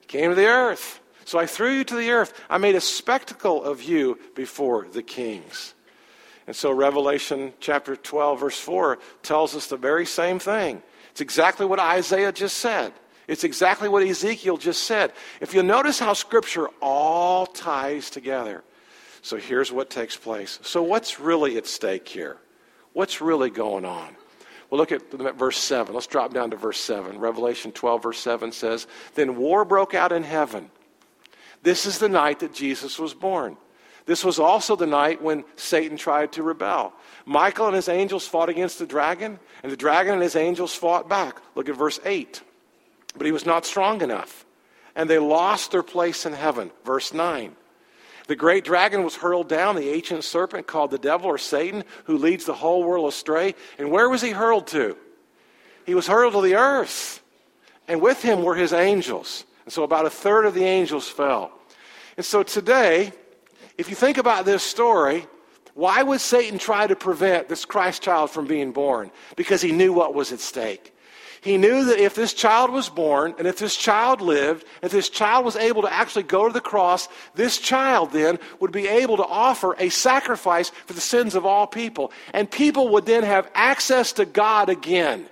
He 0.00 0.06
came 0.06 0.30
to 0.30 0.34
the 0.34 0.46
earth. 0.46 1.00
So 1.26 1.38
I 1.38 1.46
threw 1.46 1.70
you 1.70 1.84
to 1.84 1.94
the 1.94 2.10
earth. 2.10 2.32
I 2.48 2.58
made 2.58 2.74
a 2.74 2.80
spectacle 2.80 3.62
of 3.62 3.82
you 3.82 4.18
before 4.34 4.88
the 4.90 5.02
kings. 5.02 5.74
And 6.46 6.56
so 6.56 6.72
Revelation 6.72 7.52
chapter 7.60 7.94
12, 7.94 8.40
verse 8.40 8.58
4 8.58 8.98
tells 9.22 9.54
us 9.54 9.66
the 9.66 9.76
very 9.76 10.06
same 10.06 10.38
thing. 10.38 10.82
It's 11.10 11.20
exactly 11.20 11.66
what 11.66 11.78
Isaiah 11.78 12.32
just 12.32 12.56
said. 12.56 12.92
It's 13.28 13.44
exactly 13.44 13.88
what 13.88 14.02
Ezekiel 14.02 14.56
just 14.56 14.84
said. 14.84 15.12
If 15.40 15.54
you 15.54 15.62
notice 15.62 15.98
how 15.98 16.14
Scripture 16.14 16.68
all 16.80 17.46
ties 17.46 18.10
together. 18.10 18.64
So 19.22 19.36
here's 19.36 19.70
what 19.70 19.90
takes 19.90 20.16
place. 20.16 20.58
So, 20.62 20.82
what's 20.82 21.20
really 21.20 21.56
at 21.56 21.66
stake 21.66 22.08
here? 22.08 22.38
What's 22.92 23.20
really 23.20 23.50
going 23.50 23.84
on? 23.84 24.16
Well, 24.70 24.78
look 24.78 24.92
at 24.92 25.10
verse 25.36 25.58
7. 25.58 25.94
Let's 25.94 26.06
drop 26.06 26.32
down 26.32 26.50
to 26.50 26.56
verse 26.56 26.80
7. 26.80 27.18
Revelation 27.18 27.72
12, 27.72 28.02
verse 28.02 28.18
7 28.18 28.52
says, 28.52 28.86
Then 29.14 29.36
war 29.36 29.64
broke 29.64 29.94
out 29.94 30.12
in 30.12 30.22
heaven. 30.22 30.70
This 31.62 31.86
is 31.86 31.98
the 31.98 32.08
night 32.08 32.38
that 32.40 32.54
Jesus 32.54 32.98
was 32.98 33.12
born. 33.12 33.56
This 34.06 34.24
was 34.24 34.38
also 34.38 34.76
the 34.76 34.86
night 34.86 35.20
when 35.20 35.44
Satan 35.56 35.96
tried 35.96 36.32
to 36.32 36.42
rebel. 36.42 36.92
Michael 37.26 37.66
and 37.66 37.76
his 37.76 37.88
angels 37.88 38.26
fought 38.26 38.48
against 38.48 38.78
the 38.78 38.86
dragon, 38.86 39.38
and 39.62 39.70
the 39.70 39.76
dragon 39.76 40.14
and 40.14 40.22
his 40.22 40.36
angels 40.36 40.74
fought 40.74 41.08
back. 41.08 41.40
Look 41.54 41.68
at 41.68 41.76
verse 41.76 42.00
8. 42.04 42.40
But 43.16 43.26
he 43.26 43.32
was 43.32 43.46
not 43.46 43.66
strong 43.66 44.02
enough, 44.02 44.46
and 44.94 45.10
they 45.10 45.18
lost 45.18 45.72
their 45.72 45.82
place 45.82 46.26
in 46.26 46.32
heaven. 46.32 46.70
Verse 46.84 47.12
9. 47.12 47.54
The 48.26 48.36
great 48.36 48.64
dragon 48.64 49.02
was 49.02 49.16
hurled 49.16 49.48
down, 49.48 49.76
the 49.76 49.90
ancient 49.90 50.24
serpent 50.24 50.66
called 50.66 50.90
the 50.90 50.98
devil 50.98 51.28
or 51.28 51.38
Satan, 51.38 51.84
who 52.04 52.18
leads 52.18 52.44
the 52.44 52.54
whole 52.54 52.84
world 52.84 53.08
astray. 53.08 53.54
And 53.78 53.90
where 53.90 54.08
was 54.08 54.22
he 54.22 54.30
hurled 54.30 54.66
to? 54.68 54.96
He 55.86 55.94
was 55.94 56.06
hurled 56.06 56.34
to 56.34 56.40
the 56.42 56.56
earth. 56.56 57.22
And 57.88 58.00
with 58.00 58.22
him 58.22 58.42
were 58.42 58.54
his 58.54 58.72
angels. 58.72 59.44
And 59.64 59.72
so 59.72 59.82
about 59.82 60.06
a 60.06 60.10
third 60.10 60.46
of 60.46 60.54
the 60.54 60.64
angels 60.64 61.08
fell. 61.08 61.52
And 62.16 62.24
so 62.24 62.42
today, 62.42 63.12
if 63.78 63.88
you 63.88 63.96
think 63.96 64.18
about 64.18 64.44
this 64.44 64.62
story, 64.62 65.26
why 65.74 66.02
would 66.02 66.20
Satan 66.20 66.58
try 66.58 66.86
to 66.86 66.94
prevent 66.94 67.48
this 67.48 67.64
Christ 67.64 68.02
child 68.02 68.30
from 68.30 68.46
being 68.46 68.72
born? 68.72 69.10
Because 69.36 69.62
he 69.62 69.72
knew 69.72 69.92
what 69.92 70.14
was 70.14 70.32
at 70.32 70.40
stake. 70.40 70.94
He 71.42 71.56
knew 71.56 71.84
that 71.86 71.98
if 71.98 72.14
this 72.14 72.34
child 72.34 72.70
was 72.70 72.90
born, 72.90 73.34
and 73.38 73.48
if 73.48 73.58
this 73.58 73.74
child 73.74 74.20
lived, 74.20 74.66
if 74.82 74.92
this 74.92 75.08
child 75.08 75.44
was 75.44 75.56
able 75.56 75.82
to 75.82 75.92
actually 75.92 76.24
go 76.24 76.46
to 76.46 76.52
the 76.52 76.60
cross, 76.60 77.08
this 77.34 77.58
child 77.58 78.12
then 78.12 78.38
would 78.60 78.72
be 78.72 78.86
able 78.86 79.16
to 79.16 79.24
offer 79.24 79.74
a 79.78 79.88
sacrifice 79.88 80.70
for 80.86 80.92
the 80.92 81.00
sins 81.00 81.34
of 81.34 81.46
all 81.46 81.66
people. 81.66 82.12
And 82.34 82.50
people 82.50 82.90
would 82.90 83.06
then 83.06 83.22
have 83.22 83.50
access 83.54 84.12
to 84.14 84.26
God 84.26 84.68
again. 84.68 85.26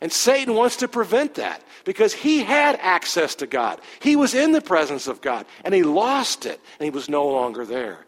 And 0.00 0.12
Satan 0.12 0.54
wants 0.54 0.76
to 0.78 0.88
prevent 0.88 1.34
that 1.36 1.62
because 1.84 2.12
he 2.12 2.42
had 2.42 2.76
access 2.82 3.36
to 3.36 3.46
God. 3.46 3.80
He 4.00 4.16
was 4.16 4.34
in 4.34 4.50
the 4.50 4.60
presence 4.60 5.06
of 5.06 5.20
God, 5.20 5.46
and 5.64 5.72
he 5.72 5.84
lost 5.84 6.46
it, 6.46 6.60
and 6.78 6.84
he 6.84 6.90
was 6.90 7.08
no 7.08 7.28
longer 7.28 7.64
there. 7.64 8.04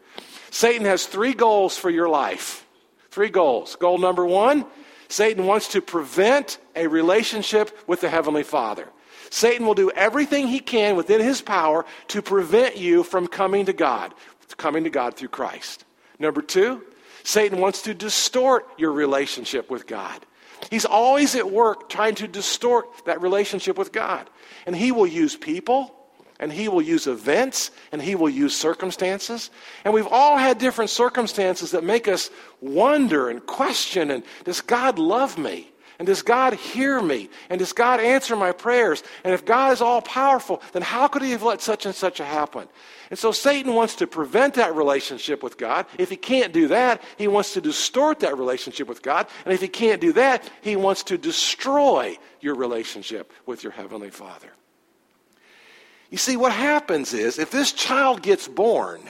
Satan 0.51 0.85
has 0.87 1.07
three 1.07 1.33
goals 1.33 1.77
for 1.77 1.91
your 1.91 2.09
life. 2.09 2.67
Three 3.11 3.29
goals. 3.29 3.77
Goal 3.77 3.99
number 3.99 4.27
one 4.27 4.67
Satan 5.09 5.47
wants 5.47 5.69
to 5.69 5.81
prevent 5.81 6.59
a 6.75 6.87
relationship 6.87 7.77
with 7.87 8.01
the 8.01 8.09
Heavenly 8.09 8.43
Father. 8.43 8.89
Satan 9.31 9.67
will 9.67 9.75
do 9.75 9.91
everything 9.91 10.47
he 10.47 10.61
can 10.61 10.97
within 10.97 11.21
his 11.21 11.43
power 11.43 11.85
to 12.09 12.23
prevent 12.23 12.77
you 12.77 13.03
from 13.03 13.27
coming 13.27 13.67
to 13.67 13.73
God, 13.73 14.15
coming 14.57 14.85
to 14.85 14.91
God 14.91 15.15
through 15.15 15.29
Christ. 15.29 15.85
Number 16.19 16.43
two, 16.43 16.83
Satan 17.25 17.61
wants 17.61 17.83
to 17.83 17.95
distort 17.95 18.69
your 18.79 18.93
relationship 18.93 19.69
with 19.71 19.87
God. 19.87 20.25
He's 20.71 20.85
always 20.85 21.35
at 21.35 21.51
work 21.51 21.89
trying 21.89 22.15
to 22.17 22.29
distort 22.29 23.05
that 23.05 23.21
relationship 23.21 23.77
with 23.77 23.93
God. 23.93 24.31
And 24.65 24.75
he 24.75 24.93
will 24.93 25.07
use 25.07 25.37
people, 25.37 25.95
and 26.39 26.53
he 26.53 26.69
will 26.69 26.83
use 26.83 27.07
events 27.07 27.71
and 27.93 28.01
he 28.01 28.15
will 28.15 28.29
use 28.29 28.57
circumstances. 28.57 29.51
And 29.85 29.95
we've 29.95 30.07
all 30.07 30.37
had 30.37 30.59
different 30.59 30.91
circumstances 30.91 31.71
that 31.71 31.85
make 31.85 32.09
us 32.09 32.31
wonder 32.61 33.29
and 33.29 33.45
question 33.45 34.11
and 34.11 34.23
does 34.45 34.61
God 34.61 34.99
love 34.99 35.39
me? 35.39 35.71
And 35.99 36.07
does 36.07 36.23
God 36.23 36.53
hear 36.55 37.01
me? 37.01 37.31
And 37.49 37.59
does 37.59 37.73
God 37.73 38.01
answer 38.01 38.37
my 38.37 38.53
prayers? 38.53 39.03
And 39.25 39.33
if 39.33 39.47
God 39.47 39.73
is 39.73 39.81
all 39.81 40.03
powerful, 40.03 40.63
then 40.73 40.83
how 40.83 41.09
could 41.09 41.23
he 41.23 41.31
have 41.31 41.43
let 41.43 41.63
such 41.63 41.87
and 41.87 41.95
such 41.95 42.19
happen? 42.19 42.69
And 43.09 43.19
so 43.19 43.33
Satan 43.33 43.75
wants 43.75 43.97
to 43.97 44.07
prevent 44.07 44.55
that 44.55 44.75
relationship 44.75 45.43
with 45.43 45.57
God. 45.57 45.87
If 45.97 46.11
he 46.11 46.17
can't 46.17 46.53
do 46.53 46.69
that, 46.69 47.03
he 47.17 47.29
wants 47.29 47.55
to 47.55 47.61
distort 47.61 48.21
that 48.21 48.37
relationship 48.37 48.89
with 48.89 49.01
God. 49.01 49.27
And 49.45 49.55
if 49.55 49.63
he 49.63 49.69
can't 49.69 50.01
do 50.01 50.13
that, 50.15 50.49
he 50.61 50.77
wants 50.77 51.03
to 51.05 51.17
destroy 51.17 52.19
your 52.41 52.57
relationship 52.57 53.33
with 53.47 53.63
your 53.63 53.73
Heavenly 53.73 54.11
Father. 54.11 54.51
You 56.11 56.19
see, 56.19 56.37
what 56.37 56.53
happens 56.53 57.13
is 57.13 57.39
if 57.39 57.51
this 57.51 57.73
child 57.73 58.23
gets 58.23 58.47
born, 58.47 59.01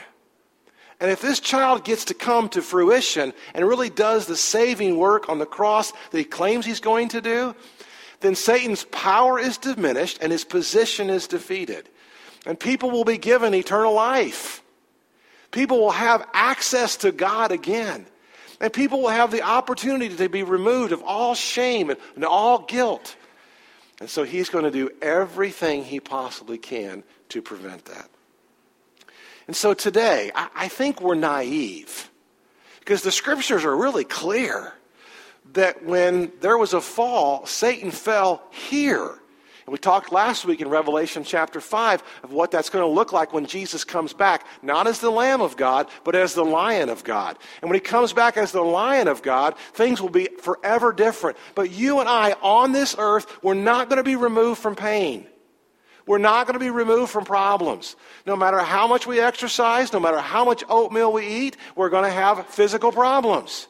and 0.98 1.10
if 1.10 1.20
this 1.20 1.40
child 1.40 1.84
gets 1.84 2.06
to 2.06 2.14
come 2.14 2.48
to 2.50 2.62
fruition 2.62 3.34
and 3.54 3.66
really 3.66 3.90
does 3.90 4.26
the 4.26 4.36
saving 4.36 4.96
work 4.96 5.28
on 5.28 5.38
the 5.38 5.46
cross 5.46 5.92
that 6.10 6.18
he 6.18 6.24
claims 6.24 6.64
he's 6.64 6.80
going 6.80 7.08
to 7.10 7.20
do, 7.20 7.54
then 8.20 8.34
Satan's 8.34 8.84
power 8.84 9.38
is 9.38 9.58
diminished 9.58 10.18
and 10.22 10.32
his 10.32 10.44
position 10.44 11.10
is 11.10 11.26
defeated. 11.26 11.88
And 12.46 12.58
people 12.58 12.90
will 12.90 13.04
be 13.04 13.18
given 13.18 13.52
eternal 13.52 13.92
life. 13.92 14.62
People 15.50 15.80
will 15.80 15.90
have 15.90 16.26
access 16.32 16.96
to 16.98 17.12
God 17.12 17.52
again. 17.52 18.06
And 18.58 18.72
people 18.72 19.02
will 19.02 19.10
have 19.10 19.30
the 19.30 19.42
opportunity 19.42 20.16
to 20.16 20.28
be 20.30 20.42
removed 20.42 20.92
of 20.92 21.02
all 21.02 21.34
shame 21.34 21.90
and, 21.90 22.24
all 22.24 22.60
guilt. 22.60 23.16
And 24.00 24.10
so 24.10 24.24
he's 24.24 24.50
going 24.50 24.64
to 24.64 24.70
do 24.70 24.90
everything 25.00 25.84
he 25.84 26.00
possibly 26.00 26.58
can 26.58 27.02
to 27.30 27.40
prevent 27.40 27.86
that. 27.86 28.08
And 29.46 29.56
so 29.56 29.74
today, 29.74 30.30
I, 30.34 30.48
I 30.54 30.68
think 30.68 31.00
we're 31.00 31.14
naive 31.14 32.10
because 32.80 33.02
the 33.02 33.12
scriptures 33.12 33.64
are 33.64 33.76
really 33.76 34.04
clear 34.04 34.74
that 35.52 35.84
when 35.84 36.32
there 36.40 36.58
was 36.58 36.74
a 36.74 36.80
fall, 36.80 37.46
Satan 37.46 37.90
fell 37.90 38.42
here 38.50 39.18
and 39.66 39.72
we 39.72 39.78
talked 39.78 40.12
last 40.12 40.44
week 40.44 40.60
in 40.60 40.68
Revelation 40.68 41.24
chapter 41.24 41.60
5 41.60 42.00
of 42.22 42.32
what 42.32 42.52
that's 42.52 42.70
going 42.70 42.84
to 42.84 42.94
look 42.94 43.12
like 43.12 43.32
when 43.32 43.46
Jesus 43.46 43.82
comes 43.82 44.12
back, 44.12 44.46
not 44.62 44.86
as 44.86 45.00
the 45.00 45.10
Lamb 45.10 45.40
of 45.40 45.56
God, 45.56 45.88
but 46.04 46.14
as 46.14 46.34
the 46.34 46.44
Lion 46.44 46.88
of 46.88 47.02
God. 47.02 47.36
And 47.60 47.68
when 47.68 47.74
he 47.74 47.80
comes 47.80 48.12
back 48.12 48.36
as 48.36 48.52
the 48.52 48.62
Lion 48.62 49.08
of 49.08 49.22
God, 49.22 49.58
things 49.72 50.00
will 50.00 50.08
be 50.08 50.28
forever 50.40 50.92
different. 50.92 51.36
But 51.56 51.72
you 51.72 51.98
and 51.98 52.08
I 52.08 52.36
on 52.42 52.70
this 52.70 52.94
earth, 52.96 53.26
we're 53.42 53.54
not 53.54 53.88
going 53.88 53.96
to 53.96 54.04
be 54.04 54.14
removed 54.14 54.60
from 54.60 54.76
pain. 54.76 55.26
We're 56.06 56.18
not 56.18 56.46
going 56.46 56.54
to 56.54 56.64
be 56.64 56.70
removed 56.70 57.10
from 57.10 57.24
problems. 57.24 57.96
No 58.24 58.36
matter 58.36 58.60
how 58.60 58.86
much 58.86 59.04
we 59.04 59.18
exercise, 59.18 59.92
no 59.92 59.98
matter 59.98 60.20
how 60.20 60.44
much 60.44 60.62
oatmeal 60.68 61.12
we 61.12 61.26
eat, 61.26 61.56
we're 61.74 61.90
going 61.90 62.04
to 62.04 62.10
have 62.10 62.46
physical 62.46 62.92
problems. 62.92 63.66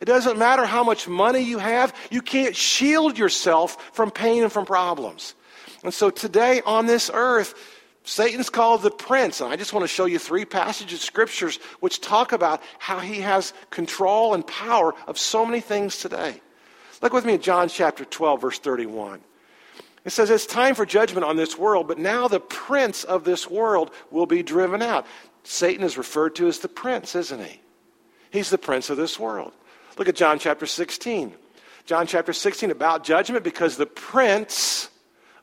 It 0.00 0.06
doesn't 0.06 0.38
matter 0.38 0.64
how 0.64 0.84
much 0.84 1.08
money 1.08 1.40
you 1.40 1.58
have, 1.58 1.94
you 2.10 2.22
can't 2.22 2.56
shield 2.56 3.18
yourself 3.18 3.90
from 3.94 4.10
pain 4.10 4.42
and 4.42 4.52
from 4.52 4.66
problems. 4.66 5.34
And 5.82 5.92
so 5.92 6.10
today 6.10 6.62
on 6.64 6.86
this 6.86 7.10
earth, 7.12 7.54
Satan's 8.04 8.50
called 8.50 8.82
the 8.82 8.90
prince. 8.90 9.40
And 9.40 9.52
I 9.52 9.56
just 9.56 9.72
want 9.72 9.84
to 9.84 9.88
show 9.88 10.04
you 10.04 10.18
three 10.18 10.44
passages 10.44 11.00
of 11.00 11.04
scriptures 11.04 11.56
which 11.80 12.00
talk 12.00 12.32
about 12.32 12.62
how 12.78 12.98
he 12.98 13.20
has 13.20 13.52
control 13.70 14.34
and 14.34 14.46
power 14.46 14.94
of 15.06 15.18
so 15.18 15.44
many 15.44 15.60
things 15.60 15.98
today. 15.98 16.40
Look 17.02 17.12
with 17.12 17.24
me 17.24 17.34
at 17.34 17.42
John 17.42 17.68
chapter 17.68 18.04
12, 18.04 18.40
verse 18.40 18.58
31. 18.58 19.20
It 20.04 20.10
says, 20.10 20.30
It's 20.30 20.46
time 20.46 20.74
for 20.74 20.86
judgment 20.86 21.24
on 21.24 21.36
this 21.36 21.58
world, 21.58 21.88
but 21.88 21.98
now 21.98 22.28
the 22.28 22.40
prince 22.40 23.04
of 23.04 23.24
this 23.24 23.48
world 23.48 23.90
will 24.10 24.26
be 24.26 24.42
driven 24.42 24.82
out. 24.82 25.06
Satan 25.42 25.84
is 25.84 25.98
referred 25.98 26.34
to 26.36 26.46
as 26.46 26.58
the 26.58 26.68
prince, 26.68 27.14
isn't 27.14 27.44
he? 27.44 27.60
He's 28.30 28.50
the 28.50 28.58
prince 28.58 28.90
of 28.90 28.96
this 28.96 29.18
world. 29.18 29.52
Look 29.96 30.08
at 30.08 30.16
John 30.16 30.38
chapter 30.38 30.66
16. 30.66 31.32
John 31.86 32.06
chapter 32.06 32.32
16 32.32 32.70
about 32.70 33.04
judgment 33.04 33.44
because 33.44 33.76
the 33.76 33.86
prince 33.86 34.88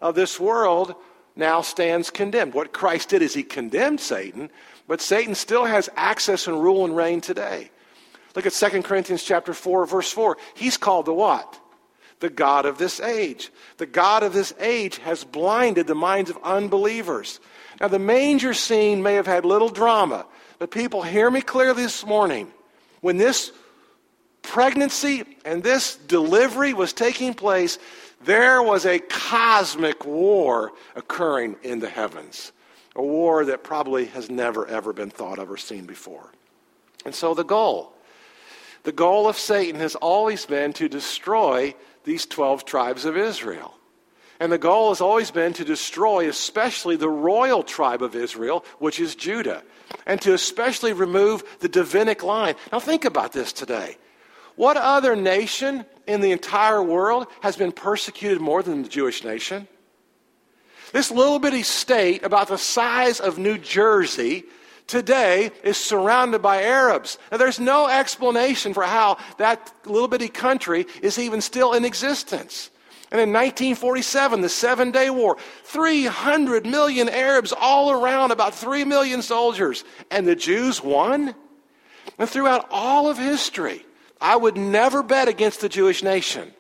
of 0.02 0.16
this 0.16 0.40
world 0.40 0.96
now 1.36 1.62
stands 1.62 2.10
condemned. 2.10 2.54
What 2.54 2.74
Christ 2.74 3.10
did 3.10 3.22
is 3.22 3.34
he 3.34 3.44
condemned 3.44 4.00
Satan, 4.00 4.50
but 4.88 5.02
Satan 5.02 5.36
still 5.36 5.66
has 5.66 5.90
access 5.96 6.48
and 6.48 6.62
rule 6.62 6.84
and 6.84 6.96
reign 6.96 7.22
today. 7.22 7.70
Look 8.36 8.46
at 8.46 8.54
2 8.54 8.82
Corinthians 8.82 9.24
chapter 9.24 9.54
4 9.54 9.86
verse 9.86 10.12
4. 10.12 10.38
He's 10.56 10.78
called 10.78 11.06
the 11.06 11.14
what? 11.14 11.60
The 12.20 12.30
God 12.30 12.66
of 12.66 12.78
this 12.78 13.00
age. 13.00 13.52
The 13.78 13.86
God 13.86 14.24
of 14.24 14.34
this 14.34 14.54
age 14.60 14.98
has 15.00 15.24
blinded 15.24 15.88
the 15.88 15.96
minds 15.96 16.30
of 16.30 16.38
unbelievers. 16.44 17.40
Now 17.80 17.88
the 17.88 18.00
manger 18.00 18.54
scene 18.54 19.02
may 19.02 19.16
have 19.16 19.28
had 19.28 19.46
little 19.46 19.70
drama, 19.70 20.26
but 20.60 20.72
people 20.72 21.02
hear 21.04 21.30
me 21.32 21.42
clearly 21.42 21.84
this 21.84 22.06
morning. 22.06 22.52
When 23.02 23.18
this 23.18 23.52
pregnancy 24.42 25.24
and 25.46 25.64
this 25.64 25.96
delivery 25.96 26.74
was 26.74 26.94
taking 26.94 27.34
place, 27.34 27.78
there 28.24 28.62
was 28.62 28.86
a 28.86 29.00
cosmic 29.00 30.06
war 30.06 30.72
occurring 30.96 31.56
in 31.64 31.80
the 31.80 31.90
heavens. 31.90 32.52
A 32.96 33.02
war 33.02 33.46
that 33.46 33.64
probably 33.64 34.06
has 34.08 34.30
never, 34.30 34.68
ever 34.68 34.94
been 34.94 35.10
thought 35.10 35.40
of 35.40 35.50
or 35.50 35.58
seen 35.58 35.86
before. 35.86 36.32
And 37.06 37.16
so 37.16 37.34
the 37.34 37.44
goal, 37.44 37.94
the 38.84 38.92
goal 38.92 39.28
of 39.28 39.38
Satan 39.38 39.80
has 39.80 39.96
always 39.96 40.46
been 40.46 40.74
to 40.74 40.90
destroy 40.90 41.74
these 42.04 42.26
12 42.26 42.66
tribes 42.66 43.06
of 43.06 43.16
Israel. 43.16 43.76
And 44.40 44.52
the 44.52 44.58
goal 44.58 44.90
has 44.90 45.02
always 45.02 45.30
been 45.30 45.54
to 45.54 45.64
destroy, 45.64 46.28
especially 46.28 46.96
the 46.96 47.10
royal 47.10 47.62
tribe 47.62 48.02
of 48.02 48.16
Israel, 48.16 48.66
which 48.80 49.00
is 49.00 49.14
Judah, 49.14 49.64
and 50.08 50.20
to 50.22 50.34
especially 50.34 50.94
remove 50.94 51.44
the 51.60 51.70
Davidic 51.70 52.24
line. 52.24 52.56
Now, 52.72 52.80
think 52.80 53.06
about 53.06 53.34
this 53.34 53.54
today. 53.54 53.98
What 54.62 54.78
other 54.78 55.16
nation 55.16 55.86
in 56.06 56.22
the 56.22 56.32
entire 56.32 56.84
world 56.84 57.26
has 57.42 57.58
been 57.58 57.72
persecuted 57.72 58.40
more 58.40 58.62
than 58.62 58.84
the 58.84 58.90
Jewish 58.90 59.24
nation? 59.24 59.68
This 60.94 61.10
little 61.10 61.40
bitty 61.40 61.64
state, 61.64 62.24
about 62.24 62.48
the 62.48 62.60
size 62.60 63.20
of 63.20 63.40
New 63.40 63.58
Jersey, 63.58 64.44
today 64.86 65.50
is 65.64 65.78
surrounded 65.78 66.44
by 66.44 66.62
Arabs. 66.62 67.18
Now, 67.32 67.40
there's 67.40 67.60
no 67.60 67.88
explanation 67.88 68.76
for 68.76 68.84
how 68.84 69.18
that 69.40 69.74
little 69.86 70.08
bitty 70.08 70.28
country 70.28 70.86
is 71.02 71.18
even 71.18 71.42
still 71.42 71.74
in 71.74 71.84
existence. 71.84 72.70
And 73.12 73.20
in 73.20 73.30
1947, 73.30 74.42
the 74.42 74.48
Seven 74.48 74.92
Day 74.92 75.10
War, 75.10 75.38
300 75.64 76.68
million 76.68 77.10
Arabs 77.10 77.52
all 77.52 77.90
around, 77.90 78.30
about 78.30 78.54
3 78.54 78.86
million 78.86 79.24
soldiers. 79.24 79.84
And 80.12 80.28
the 80.28 80.36
Jews 80.36 80.84
won? 80.84 81.34
And 82.20 82.30
throughout 82.30 82.68
all 82.70 83.10
of 83.10 83.18
history, 83.18 83.86
I 84.22 84.36
would 84.36 84.56
never 84.56 85.02
bet 85.02 85.28
against 85.28 85.62
the 85.62 85.70
Jewish 85.70 86.04
nation. 86.04 86.54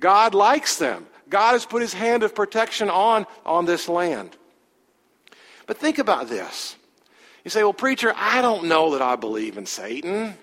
God 0.00 0.34
likes 0.34 0.76
them. 0.76 1.06
God 1.28 1.52
has 1.52 1.66
put 1.66 1.82
his 1.82 1.92
hand 1.92 2.22
of 2.22 2.34
protection 2.34 2.88
on, 2.88 3.26
on 3.44 3.66
this 3.66 3.88
land. 3.88 4.36
But 5.66 5.78
think 5.78 5.98
about 5.98 6.28
this. 6.28 6.76
You 7.44 7.50
say, 7.50 7.62
well, 7.62 7.72
preacher, 7.72 8.12
I 8.16 8.40
don't 8.40 8.64
know 8.64 8.92
that 8.92 9.02
I 9.02 9.16
believe 9.16 9.58
in 9.58 9.66
Satan. 9.66 10.34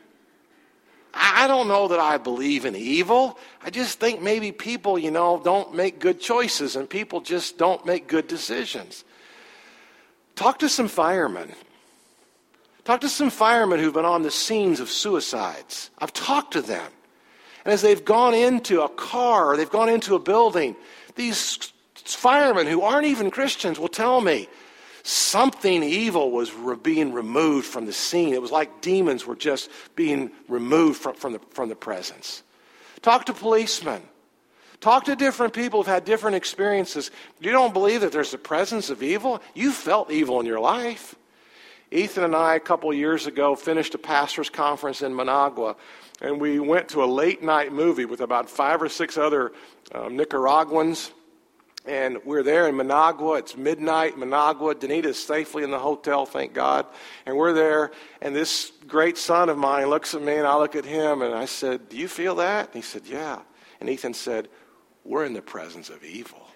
I 1.13 1.47
don't 1.47 1.67
know 1.67 1.87
that 1.89 1.99
I 1.99 2.17
believe 2.17 2.65
in 2.65 2.75
evil. 2.75 3.37
I 3.61 3.69
just 3.69 3.99
think 3.99 4.21
maybe 4.21 4.51
people, 4.51 4.97
you 4.97 5.11
know, 5.11 5.39
don't 5.43 5.75
make 5.75 5.99
good 5.99 6.19
choices 6.19 6.75
and 6.75 6.89
people 6.89 7.21
just 7.21 7.57
don't 7.57 7.85
make 7.85 8.07
good 8.07 8.27
decisions. 8.27 9.03
Talk 10.35 10.59
to 10.59 10.69
some 10.69 10.87
firemen. 10.87 11.51
Talk 12.85 13.01
to 13.01 13.09
some 13.09 13.29
firemen 13.29 13.79
who've 13.79 13.93
been 13.93 14.05
on 14.05 14.23
the 14.23 14.31
scenes 14.31 14.79
of 14.79 14.89
suicides. 14.89 15.89
I've 15.99 16.13
talked 16.13 16.53
to 16.53 16.61
them. 16.61 16.91
And 17.63 17.73
as 17.73 17.81
they've 17.81 18.03
gone 18.03 18.33
into 18.33 18.81
a 18.81 18.89
car, 18.89 19.55
they've 19.55 19.69
gone 19.69 19.87
into 19.87 20.15
a 20.15 20.19
building, 20.19 20.75
these 21.15 21.71
firemen 21.95 22.67
who 22.67 22.81
aren't 22.81 23.07
even 23.07 23.31
Christians 23.31 23.79
will 23.79 23.87
tell 23.87 24.19
me 24.19 24.49
something 25.03 25.81
evil 25.83 26.31
was 26.31 26.53
re- 26.53 26.75
being 26.75 27.13
removed 27.13 27.67
from 27.67 27.85
the 27.85 27.93
scene. 27.93 28.33
It 28.33 28.41
was 28.41 28.51
like 28.51 28.81
demons 28.81 29.25
were 29.25 29.35
just 29.35 29.69
being 29.95 30.31
removed 30.49 31.01
from, 31.01 31.15
from, 31.15 31.33
the, 31.33 31.39
from 31.51 31.69
the 31.69 31.75
presence. 31.75 32.43
Talk 33.01 33.25
to 33.25 33.33
policemen. 33.33 34.01
Talk 34.81 35.05
to 35.05 35.15
different 35.15 35.53
people 35.53 35.79
who've 35.79 35.87
had 35.87 36.03
different 36.03 36.35
experiences. 36.35 37.11
You 37.39 37.51
don't 37.51 37.73
believe 37.73 38.01
that 38.01 38.11
there's 38.11 38.31
the 38.31 38.37
presence 38.37 38.89
of 38.89 39.01
evil? 39.01 39.41
You 39.53 39.71
felt 39.71 40.11
evil 40.11 40.41
in 40.41 40.45
your 40.45 40.59
life. 40.59 41.15
Ethan 41.93 42.23
and 42.23 42.35
I, 42.35 42.55
a 42.55 42.59
couple 42.59 42.93
years 42.93 43.27
ago, 43.27 43.55
finished 43.55 43.93
a 43.95 43.97
pastor's 43.97 44.49
conference 44.49 45.01
in 45.01 45.15
Managua 45.15 45.75
and 46.23 46.39
we 46.39 46.57
went 46.59 46.87
to 46.89 47.03
a 47.03 47.05
late 47.05 47.43
night 47.43 47.73
movie 47.73 48.05
with 48.05 48.21
about 48.21 48.49
five 48.49 48.81
or 48.81 48.89
six 48.89 49.17
other 49.17 49.51
um, 49.93 50.15
Nicaraguans. 50.15 51.11
And 51.85 52.19
we're 52.23 52.43
there 52.43 52.69
in 52.69 52.77
Managua. 52.77 53.39
It's 53.39 53.57
midnight, 53.57 54.17
Managua. 54.17 54.73
Danita's 54.73 55.21
safely 55.21 55.63
in 55.63 55.71
the 55.71 55.79
hotel, 55.79 56.25
thank 56.25 56.53
God. 56.53 56.85
And 57.25 57.35
we're 57.35 57.51
there, 57.51 57.91
and 58.21 58.33
this 58.33 58.71
great 58.87 59.17
son 59.17 59.49
of 59.49 59.57
mine 59.57 59.87
looks 59.87 60.13
at 60.13 60.21
me, 60.21 60.37
and 60.37 60.47
I 60.47 60.55
look 60.55 60.77
at 60.77 60.85
him, 60.85 61.21
and 61.21 61.35
I 61.35 61.43
said, 61.43 61.89
Do 61.89 61.97
you 61.97 62.07
feel 62.07 62.35
that? 62.35 62.67
And 62.67 62.75
he 62.75 62.81
said, 62.81 63.01
Yeah. 63.05 63.41
And 63.81 63.89
Ethan 63.89 64.13
said, 64.13 64.47
We're 65.03 65.25
in 65.25 65.33
the 65.33 65.41
presence 65.41 65.89
of 65.89 66.05
evil. 66.05 66.47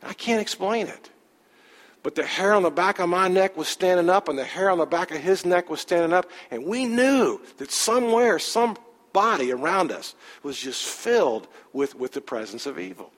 And 0.00 0.10
I 0.10 0.14
can't 0.14 0.40
explain 0.40 0.86
it. 0.86 1.10
But 2.02 2.14
the 2.14 2.24
hair 2.24 2.54
on 2.54 2.62
the 2.62 2.70
back 2.70 2.98
of 2.98 3.08
my 3.08 3.28
neck 3.28 3.56
was 3.56 3.68
standing 3.68 4.08
up, 4.08 4.28
and 4.28 4.38
the 4.38 4.44
hair 4.44 4.70
on 4.70 4.78
the 4.78 4.86
back 4.86 5.10
of 5.10 5.18
his 5.18 5.44
neck 5.44 5.68
was 5.68 5.80
standing 5.80 6.12
up. 6.12 6.30
And 6.50 6.64
we 6.64 6.86
knew 6.86 7.40
that 7.58 7.70
somewhere, 7.70 8.38
somebody 8.38 9.52
around 9.52 9.92
us 9.92 10.14
was 10.42 10.58
just 10.58 10.82
filled 10.82 11.46
with, 11.72 11.94
with 11.94 12.12
the 12.12 12.20
presence 12.22 12.64
of 12.64 12.78
evil. 12.78 13.12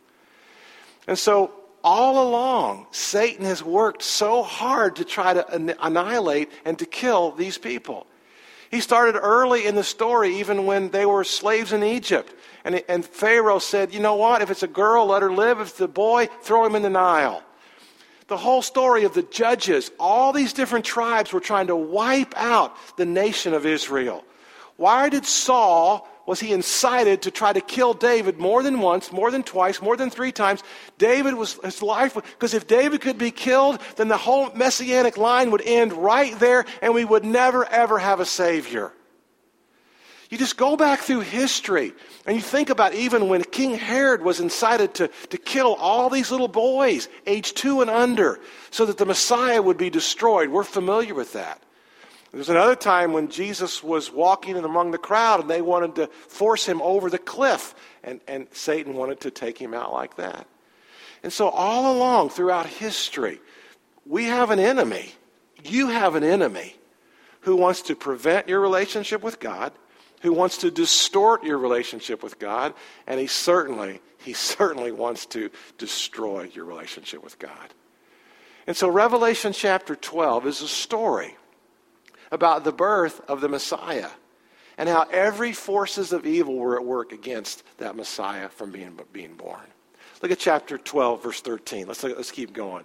And 1.07 1.19
so, 1.19 1.53
all 1.85 2.29
along, 2.29 2.87
Satan 2.93 3.45
has 3.45 3.63
worked 3.63 4.03
so 4.03 4.43
hard 4.43 4.97
to 4.97 5.05
try 5.05 5.35
to 5.35 5.85
annihilate 5.85 6.51
and 6.65 6.79
to 6.79 6.87
kill 6.87 7.33
these 7.33 7.59
people. 7.59 8.07
He 8.71 8.81
started 8.81 9.19
early 9.19 9.67
in 9.67 9.75
the 9.75 9.85
story, 9.85 10.37
even 10.39 10.65
when 10.65 10.91
they 10.91 11.07
were 11.07 11.25
slaves 11.25 11.73
in 11.73 11.83
Egypt. 11.83 12.33
And, 12.65 12.83
and 12.89 13.05
Pharaoh 13.05 13.59
said, 13.59 13.93
You 13.93 14.01
know 14.01 14.15
what? 14.15 14.43
If 14.43 14.51
it's 14.51 14.63
a 14.63 14.69
girl, 14.69 15.07
let 15.07 15.23
her 15.23 15.33
live. 15.33 15.61
If 15.61 15.71
it's 15.71 15.81
a 15.81 15.89
boy, 15.89 16.29
throw 16.41 16.65
him 16.65 16.75
in 16.75 16.83
the 16.83 16.91
Nile 16.91 17.43
the 18.29 18.37
whole 18.37 18.63
story 18.63 19.05
of 19.05 19.15
the 19.15 19.23
judges, 19.23 19.91
all 19.99 20.33
these 20.33 20.53
different 20.53 20.85
tribes 20.85 21.33
were 21.33 21.41
trying 21.41 21.69
to 21.69 21.77
wipe 21.77 22.35
out 22.37 22.77
the 22.97 23.07
nation 23.07 23.55
of 23.55 23.67
Israel. 23.67 24.25
Why 24.77 25.09
did 25.09 25.27
Saul, 25.27 26.09
was 26.27 26.41
he 26.41 26.53
incited 26.53 27.23
to 27.23 27.31
try 27.31 27.53
to 27.53 27.61
kill 27.61 27.95
David 27.95 28.39
more 28.39 28.63
than 28.63 28.81
once, 28.81 29.13
more 29.13 29.31
than 29.31 29.43
twice, 29.43 29.83
more 29.83 29.97
than 29.97 30.11
three 30.11 30.33
times? 30.33 30.63
David 30.99 31.35
was, 31.35 31.55
his 31.63 31.83
life, 31.83 32.15
because 32.15 32.55
if 32.55 32.67
David 32.67 33.01
could 33.01 33.19
be 33.19 33.31
killed, 33.31 33.81
then 33.97 34.09
the 34.09 34.17
whole 34.17 34.51
messianic 34.55 35.17
line 35.17 35.51
would 35.51 35.63
end 35.63 35.93
right 35.93 36.39
there 36.39 36.65
and 36.81 36.95
we 36.95 37.05
would 37.05 37.25
never 37.25 37.65
ever 37.67 37.99
have 37.99 38.21
a 38.21 38.27
savior. 38.27 38.93
You 40.33 40.39
just 40.39 40.57
go 40.57 40.79
back 40.79 41.01
through 41.01 41.21
history 41.21 41.93
and 42.25 42.35
you 42.35 42.43
think 42.43 42.71
about 42.71 42.95
even 42.95 43.29
when 43.29 43.45
King 43.45 43.75
Herod 43.75 44.23
was 44.23 44.41
incited 44.41 44.95
to, 44.95 45.09
to 45.29 45.37
kill 45.37 45.75
all 45.75 46.09
these 46.09 46.31
little 46.31 46.49
boys, 46.49 47.11
age 47.27 47.53
two 47.53 47.83
and 47.83 47.91
under, 47.91 48.41
so 48.71 48.87
that 48.87 48.97
the 48.97 49.05
Messiah 49.05 49.61
would 49.61 49.77
be 49.77 49.91
destroyed. 49.91 50.49
We're 50.49 50.65
familiar 50.65 51.15
with 51.15 51.35
that. 51.35 51.63
There's 52.33 52.49
another 52.49 52.77
time 52.77 53.13
when 53.13 53.29
Jesus 53.29 53.83
was 53.83 54.11
walking 54.11 54.57
among 54.57 54.93
the 54.93 54.97
crowd 54.97 55.41
and 55.41 55.51
they 55.51 55.61
wanted 55.61 55.97
to 55.97 56.07
force 56.07 56.65
him 56.65 56.81
over 56.81 57.11
the 57.11 57.19
cliff, 57.19 57.75
and, 58.03 58.19
and 58.27 58.47
Satan 58.53 58.95
wanted 58.95 59.21
to 59.21 59.31
take 59.31 59.59
him 59.59 59.75
out 59.75 59.93
like 59.93 60.17
that. 60.17 60.47
And 61.23 61.31
so, 61.31 61.51
all 61.51 61.95
along 61.95 62.31
throughout 62.31 62.65
history, 62.65 63.39
we 64.07 64.25
have 64.25 64.51
an 64.51 64.61
enemy. 64.61 65.13
You 65.63 65.89
have 65.89 66.15
an 66.15 66.25
enemy 66.25 66.75
who 67.41 67.55
wants 67.55 67.83
to 67.83 67.95
prevent 67.95 68.49
your 68.49 68.61
relationship 68.61 69.23
with 69.23 69.39
God 69.39 69.73
who 70.23 70.33
wants 70.33 70.59
to 70.59 70.71
distort 70.71 71.45
your 71.45 71.59
relationship 71.59 72.23
with 72.23 72.39
God, 72.39 72.75
and 73.07 73.21
he 73.21 73.27
certainly, 73.27 74.01
he 74.19 74.33
certainly 74.33 74.93
wants 74.93 75.27
to 75.27 75.51
destroy 75.79 76.51
your 76.55 76.65
relationship 76.65 77.23
with 77.23 77.39
God. 77.39 77.75
And 78.67 78.77
so 78.77 78.89
Revelation 78.89 79.53
chapter 79.53 79.97
12 79.97 80.47
is 80.47 80.63
a 80.63 80.69
story 80.69 81.37
about 82.31 82.65
the 82.65 82.73
birth 82.73 83.21
of 83.29 83.41
the 83.41 83.49
Messiah 83.49 84.11
and 84.79 84.89
how 84.89 85.07
every 85.11 85.53
forces 85.53 86.13
of 86.13 86.25
evil 86.25 86.57
were 86.57 86.77
at 86.77 86.85
work 86.85 87.13
against 87.13 87.65
that 87.79 87.97
Messiah 87.97 88.49
from 88.49 88.71
being, 88.71 88.99
being 89.13 89.35
born. 89.35 89.61
Look 90.23 90.31
at 90.31 90.39
chapter 90.39 90.79
12, 90.79 91.23
verse 91.23 91.41
13. 91.41 91.89
Let's, 91.89 92.05
let's 92.05 92.31
keep 92.31 92.53
going. 92.53 92.85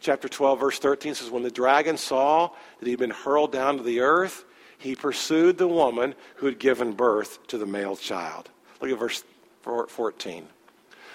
Chapter 0.00 0.28
12, 0.28 0.58
verse 0.60 0.78
13 0.80 1.14
says, 1.14 1.30
When 1.30 1.44
the 1.44 1.50
dragon 1.50 1.96
saw 1.96 2.50
that 2.80 2.88
he'd 2.88 2.98
been 2.98 3.10
hurled 3.10 3.52
down 3.52 3.76
to 3.76 3.84
the 3.84 4.00
earth, 4.00 4.44
he 4.82 4.96
pursued 4.96 5.58
the 5.58 5.68
woman 5.68 6.14
who 6.36 6.46
had 6.46 6.58
given 6.58 6.92
birth 6.92 7.46
to 7.46 7.56
the 7.56 7.66
male 7.66 7.96
child. 7.96 8.50
Look 8.80 8.90
at 8.90 8.98
verse 8.98 9.22
14. 9.62 10.46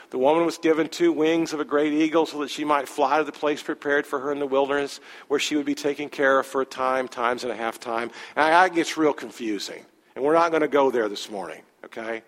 The 0.09 0.17
woman 0.17 0.45
was 0.45 0.57
given 0.57 0.87
two 0.87 1.11
wings 1.11 1.51
of 1.51 1.59
a 1.59 1.65
great 1.65 1.91
eagle 1.91 2.25
so 2.25 2.39
that 2.39 2.49
she 2.49 2.63
might 2.63 2.87
fly 2.87 3.17
to 3.17 3.25
the 3.25 3.33
place 3.33 3.61
prepared 3.61 4.07
for 4.07 4.19
her 4.19 4.31
in 4.31 4.39
the 4.39 4.47
wilderness 4.47 5.01
where 5.27 5.39
she 5.39 5.57
would 5.57 5.65
be 5.65 5.75
taken 5.75 6.07
care 6.07 6.39
of 6.39 6.45
for 6.45 6.61
a 6.61 6.65
time, 6.65 7.09
times 7.09 7.43
and 7.43 7.51
a 7.51 7.55
half 7.57 7.77
time. 7.77 8.09
And 8.37 8.53
that 8.53 8.73
gets 8.73 8.95
real 8.95 9.11
confusing. 9.11 9.83
And 10.15 10.23
we're 10.23 10.33
not 10.33 10.51
going 10.51 10.61
to 10.61 10.69
go 10.69 10.89
there 10.89 11.09
this 11.09 11.29
morning, 11.29 11.61
okay? 11.83 12.23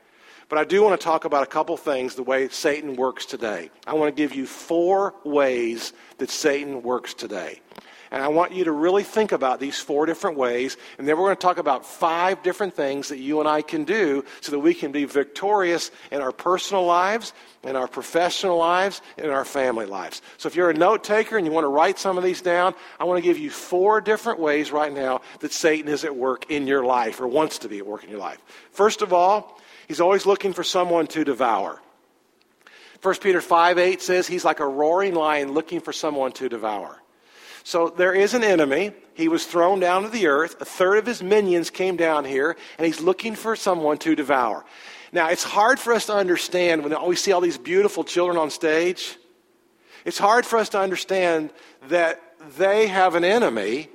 But 0.50 0.58
I 0.58 0.66
do 0.66 0.84
want 0.84 1.00
to 1.00 1.04
talk 1.04 1.24
about 1.24 1.44
a 1.44 1.46
couple 1.46 1.78
things 1.78 2.16
the 2.16 2.24
way 2.24 2.50
Satan 2.50 2.98
works 2.98 3.26
today. 3.26 3.72
I 3.88 3.94
want 3.94 4.14
to 4.14 4.22
give 4.22 4.36
you 4.36 4.46
four 4.46 5.16
ways 5.24 5.94
that 6.18 6.30
Satan 6.30 6.84
works 6.84 7.14
today. 7.14 7.62
And 8.12 8.24
I 8.24 8.28
want 8.28 8.54
you 8.54 8.64
to 8.64 8.72
really 8.72 9.04
think 9.04 9.32
about 9.32 9.60
these 9.60 9.80
four 9.80 10.08
different 10.08 10.36
ways. 10.36 10.78
And 10.98 11.08
then 11.08 11.16
we're 11.18 11.26
going 11.26 11.36
to 11.36 11.42
talk 11.42 11.60
about 11.60 11.86
five 11.86 12.42
different 12.42 12.74
things 12.74 13.10
that 13.10 13.20
you 13.20 13.40
and 13.40 13.48
I 13.48 13.62
can 13.62 13.84
do 13.84 14.26
so 14.42 14.52
that 14.52 14.60
we 14.60 14.74
can 14.74 14.92
be 14.92 15.06
victorious 15.06 15.92
in 16.12 16.22
our 16.22 16.32
personal 16.32 16.86
lives, 16.86 17.34
in 17.64 17.76
our 17.76 17.88
professional 17.88 18.58
lives, 18.58 19.02
in 19.18 19.30
our 19.30 19.46
family 19.46 19.86
lives. 19.86 20.24
So 20.38 20.48
if 20.48 20.56
you're 20.56 20.72
a 20.72 20.74
note 20.74 21.04
taker 21.04 21.38
and 21.38 21.46
you 21.46 21.52
want 21.52 21.66
to 21.66 21.70
write 21.70 22.00
some 22.00 22.18
of 22.18 22.24
these 22.24 22.42
down, 22.42 22.74
I 23.00 23.04
want 23.04 23.18
to 23.20 23.22
give 23.22 23.38
you 23.38 23.52
four 23.52 24.02
different 24.02 24.40
ways 24.40 24.72
right 24.72 24.92
now 24.92 25.22
that 25.42 25.54
Satan 25.54 25.92
is 25.92 26.04
at 26.04 26.16
work 26.16 26.50
in 26.50 26.66
your 26.66 26.84
life 26.84 27.22
or 27.22 27.28
wants 27.28 27.60
to 27.60 27.70
be 27.70 27.78
at 27.78 27.86
work 27.86 28.04
in 28.04 28.10
your 28.10 28.20
life. 28.20 28.42
First 28.72 29.04
of 29.04 29.14
all, 29.14 29.60
he's 29.88 30.02
always 30.02 30.26
looking 30.26 30.54
for 30.54 30.64
someone 30.64 31.06
to 31.08 31.24
devour. 31.24 31.80
1 33.02 33.16
Peter 33.18 33.40
5 33.40 33.78
8 33.78 34.02
says 34.02 34.28
he's 34.28 34.44
like 34.44 34.60
a 34.60 34.68
roaring 34.68 35.14
lion 35.14 35.54
looking 35.54 35.80
for 35.80 35.94
someone 35.94 36.32
to 36.34 36.50
devour. 36.50 37.00
So 37.64 37.90
there 37.90 38.14
is 38.14 38.34
an 38.34 38.44
enemy. 38.44 38.92
He 39.14 39.28
was 39.28 39.46
thrown 39.46 39.80
down 39.80 40.04
to 40.04 40.10
the 40.10 40.28
earth. 40.28 40.62
A 40.62 40.66
third 40.66 40.98
of 40.98 41.06
his 41.06 41.22
minions 41.22 41.70
came 41.70 41.96
down 41.96 42.26
here, 42.26 42.56
and 42.78 42.86
he's 42.86 43.02
looking 43.02 43.36
for 43.36 43.56
someone 43.56 43.98
to 44.00 44.16
devour. 44.16 44.66
Now, 45.12 45.30
it's 45.30 45.44
hard 45.44 45.80
for 45.80 45.94
us 45.94 46.06
to 46.06 46.14
understand 46.14 46.84
when 46.84 46.96
we 47.08 47.16
see 47.16 47.32
all 47.32 47.42
these 47.42 47.58
beautiful 47.58 48.04
children 48.04 48.38
on 48.38 48.50
stage. 48.50 49.18
It's 50.06 50.20
hard 50.20 50.46
for 50.46 50.58
us 50.58 50.70
to 50.70 50.80
understand 50.80 51.52
that 51.88 52.22
they 52.58 52.88
have 52.88 53.16
an 53.16 53.24
enemy 53.24 53.90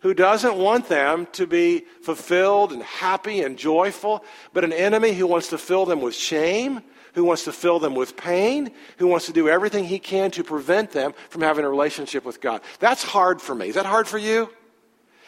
who 0.00 0.12
doesn't 0.12 0.56
want 0.56 0.88
them 0.88 1.26
to 1.32 1.46
be 1.46 1.84
fulfilled 2.02 2.72
and 2.72 2.82
happy 2.82 3.42
and 3.42 3.56
joyful, 3.56 4.24
but 4.52 4.64
an 4.64 4.72
enemy 4.72 5.12
who 5.12 5.26
wants 5.26 5.48
to 5.48 5.58
fill 5.58 5.86
them 5.86 6.00
with 6.00 6.14
shame, 6.14 6.82
who 7.16 7.24
wants 7.24 7.44
to 7.44 7.52
fill 7.52 7.78
them 7.78 7.94
with 7.94 8.14
pain, 8.14 8.70
who 8.98 9.06
wants 9.06 9.24
to 9.24 9.32
do 9.32 9.48
everything 9.48 9.84
he 9.86 9.98
can 9.98 10.30
to 10.30 10.44
prevent 10.44 10.90
them 10.90 11.14
from 11.30 11.40
having 11.40 11.64
a 11.64 11.68
relationship 11.68 12.26
with 12.26 12.42
God. 12.42 12.60
That's 12.78 13.02
hard 13.02 13.40
for 13.40 13.54
me. 13.54 13.68
Is 13.68 13.74
that 13.76 13.86
hard 13.86 14.06
for 14.06 14.18
you? 14.18 14.50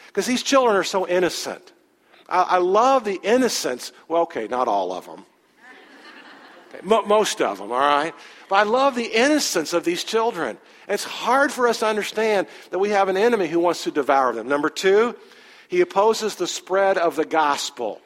Because 0.05 0.27
these 0.27 0.43
children 0.43 0.75
are 0.75 0.83
so 0.83 1.07
innocent. 1.07 1.73
I, 2.29 2.41
I, 2.43 2.57
love 2.59 3.05
the 3.05 3.19
innocence. 3.23 3.91
Well, 4.07 4.21
okay, 4.21 4.47
not 4.47 4.67
all 4.67 4.93
of 4.93 5.07
them. 5.07 5.25
Okay, 6.75 6.85
most 6.85 7.41
of 7.41 7.57
them, 7.57 7.71
all 7.71 7.79
right? 7.79 8.13
But 8.49 8.55
I 8.57 8.63
love 8.63 8.93
the 8.93 9.07
innocence 9.07 9.73
of 9.73 9.83
these 9.83 10.03
children. 10.03 10.59
It's 10.87 11.03
hard 11.03 11.51
for 11.51 11.67
us 11.67 11.79
to 11.79 11.87
understand 11.87 12.45
that 12.69 12.77
we 12.77 12.89
have 12.89 13.09
an 13.09 13.17
enemy 13.17 13.47
who 13.47 13.59
wants 13.59 13.83
to 13.85 13.91
devour 13.91 14.31
them. 14.33 14.47
Number 14.47 14.69
two, 14.69 15.15
he 15.67 15.81
opposes 15.81 16.35
the 16.35 16.45
spread 16.45 16.99
of 16.99 17.15
the 17.15 17.25
gospel. 17.25 17.99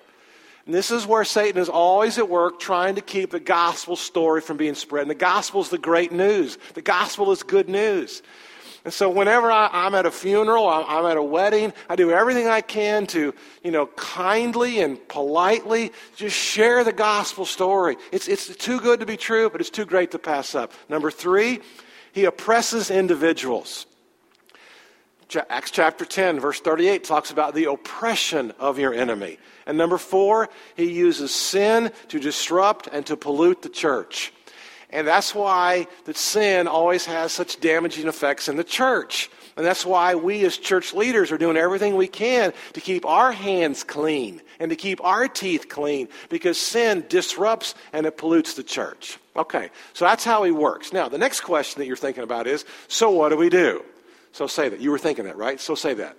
And 0.66 0.74
this 0.74 0.92
is 0.92 1.06
where 1.06 1.26
Satan 1.26 1.62
is 1.62 1.68
always 1.68 2.18
at 2.18 2.30
work 2.30 2.60
trying 2.60 2.96
to 2.96 3.02
keep 3.02 3.32
the 3.32 3.40
gospel 3.40 3.96
story 3.96 4.40
from 4.40 4.58
being 4.58 4.76
spread. 4.76 5.02
And 5.02 5.12
the 5.12 5.16
gospel 5.16 5.62
is 5.62 5.70
the 5.70 5.78
great 5.78 6.12
news. 6.12 6.58
The 6.74 6.82
gospel 6.82 7.32
is 7.32 7.44
good 7.44 7.68
news. 7.68 8.22
And 8.86 8.94
so 8.94 9.10
whenever 9.10 9.50
I, 9.50 9.88
am 9.88 9.96
at 9.96 10.06
a 10.06 10.12
funeral, 10.12 10.68
I'm 10.68 11.06
at 11.06 11.16
a 11.16 11.24
wedding, 11.24 11.72
I 11.88 11.96
do 11.96 12.12
everything 12.12 12.48
I 12.48 12.60
can 12.60 13.08
to, 13.08 13.34
you 13.64 13.72
know, 13.72 13.88
kindly 13.88 14.82
and 14.82 15.06
politely 15.08 15.92
just 16.18 16.36
share 16.36 16.84
the 16.84 16.92
gospel 16.92 17.46
story. 17.46 17.96
It's, 18.12 18.28
it's 18.28 18.54
too 18.58 18.82
good 18.82 19.00
to 19.00 19.06
be 19.06 19.16
true, 19.16 19.50
but 19.50 19.62
it's 19.62 19.70
too 19.70 19.86
great 19.86 20.12
to 20.12 20.20
pass 20.20 20.54
up. 20.54 20.74
Number 20.90 21.12
three, 21.12 21.62
he 22.12 22.26
oppresses 22.26 22.92
individuals. 22.92 23.86
Acts 25.50 25.72
chapter 25.72 26.06
10, 26.06 26.40
verse 26.40 26.60
38 26.60 27.06
talks 27.06 27.32
about 27.32 27.56
the 27.56 27.66
oppression 27.66 28.52
of 28.60 28.78
your 28.80 28.94
enemy. 28.94 29.40
And 29.66 29.78
number 29.78 29.98
four, 29.98 30.50
he 30.76 30.92
uses 30.92 31.34
sin 31.34 31.92
to 32.10 32.20
disrupt 32.20 32.88
and 32.92 33.06
to 33.06 33.18
pollute 33.18 33.62
the 33.62 33.70
church. 33.70 34.34
And 34.90 35.08
that's 35.08 35.34
why 35.34 35.88
that 36.06 36.18
sin 36.18 36.68
always 36.68 37.06
has 37.06 37.32
such 37.32 37.60
damaging 37.60 38.08
effects 38.08 38.48
in 38.48 38.58
the 38.58 38.64
church. 38.64 39.30
And 39.58 39.66
that's 39.66 39.86
why 39.86 40.16
we 40.16 40.46
as 40.46 40.58
church 40.58 40.94
leaders 40.94 41.32
are 41.32 41.38
doing 41.38 41.58
everything 41.58 41.96
we 41.96 42.08
can 42.08 42.54
to 42.74 42.82
keep 42.82 43.06
our 43.06 43.32
hands 43.32 43.84
clean 43.84 44.42
and 44.60 44.70
to 44.70 44.76
keep 44.76 45.04
our 45.04 45.28
teeth 45.28 45.68
clean 45.70 46.08
because 46.30 46.60
sin 46.60 47.06
disrupts 47.10 47.76
and 47.92 48.06
it 48.06 48.18
pollutes 48.18 48.54
the 48.54 48.64
church. 48.64 49.18
Okay, 49.36 49.70
so 49.94 50.06
that's 50.06 50.24
how 50.24 50.44
he 50.44 50.52
works. 50.52 50.94
Now, 50.94 51.10
the 51.10 51.18
next 51.18 51.42
question 51.42 51.80
that 51.80 51.88
you're 51.88 51.98
thinking 51.98 52.24
about 52.24 52.46
is 52.46 52.66
so 52.88 53.10
what 53.10 53.30
do 53.30 53.38
we 53.38 53.50
do? 53.50 53.84
So 54.32 54.48
say 54.48 54.70
that. 54.70 54.80
You 54.80 54.92
were 54.92 55.00
thinking 55.00 55.26
that, 55.26 55.38
right? 55.38 55.60
So 55.60 55.76
say 55.76 55.94
that. 55.96 56.18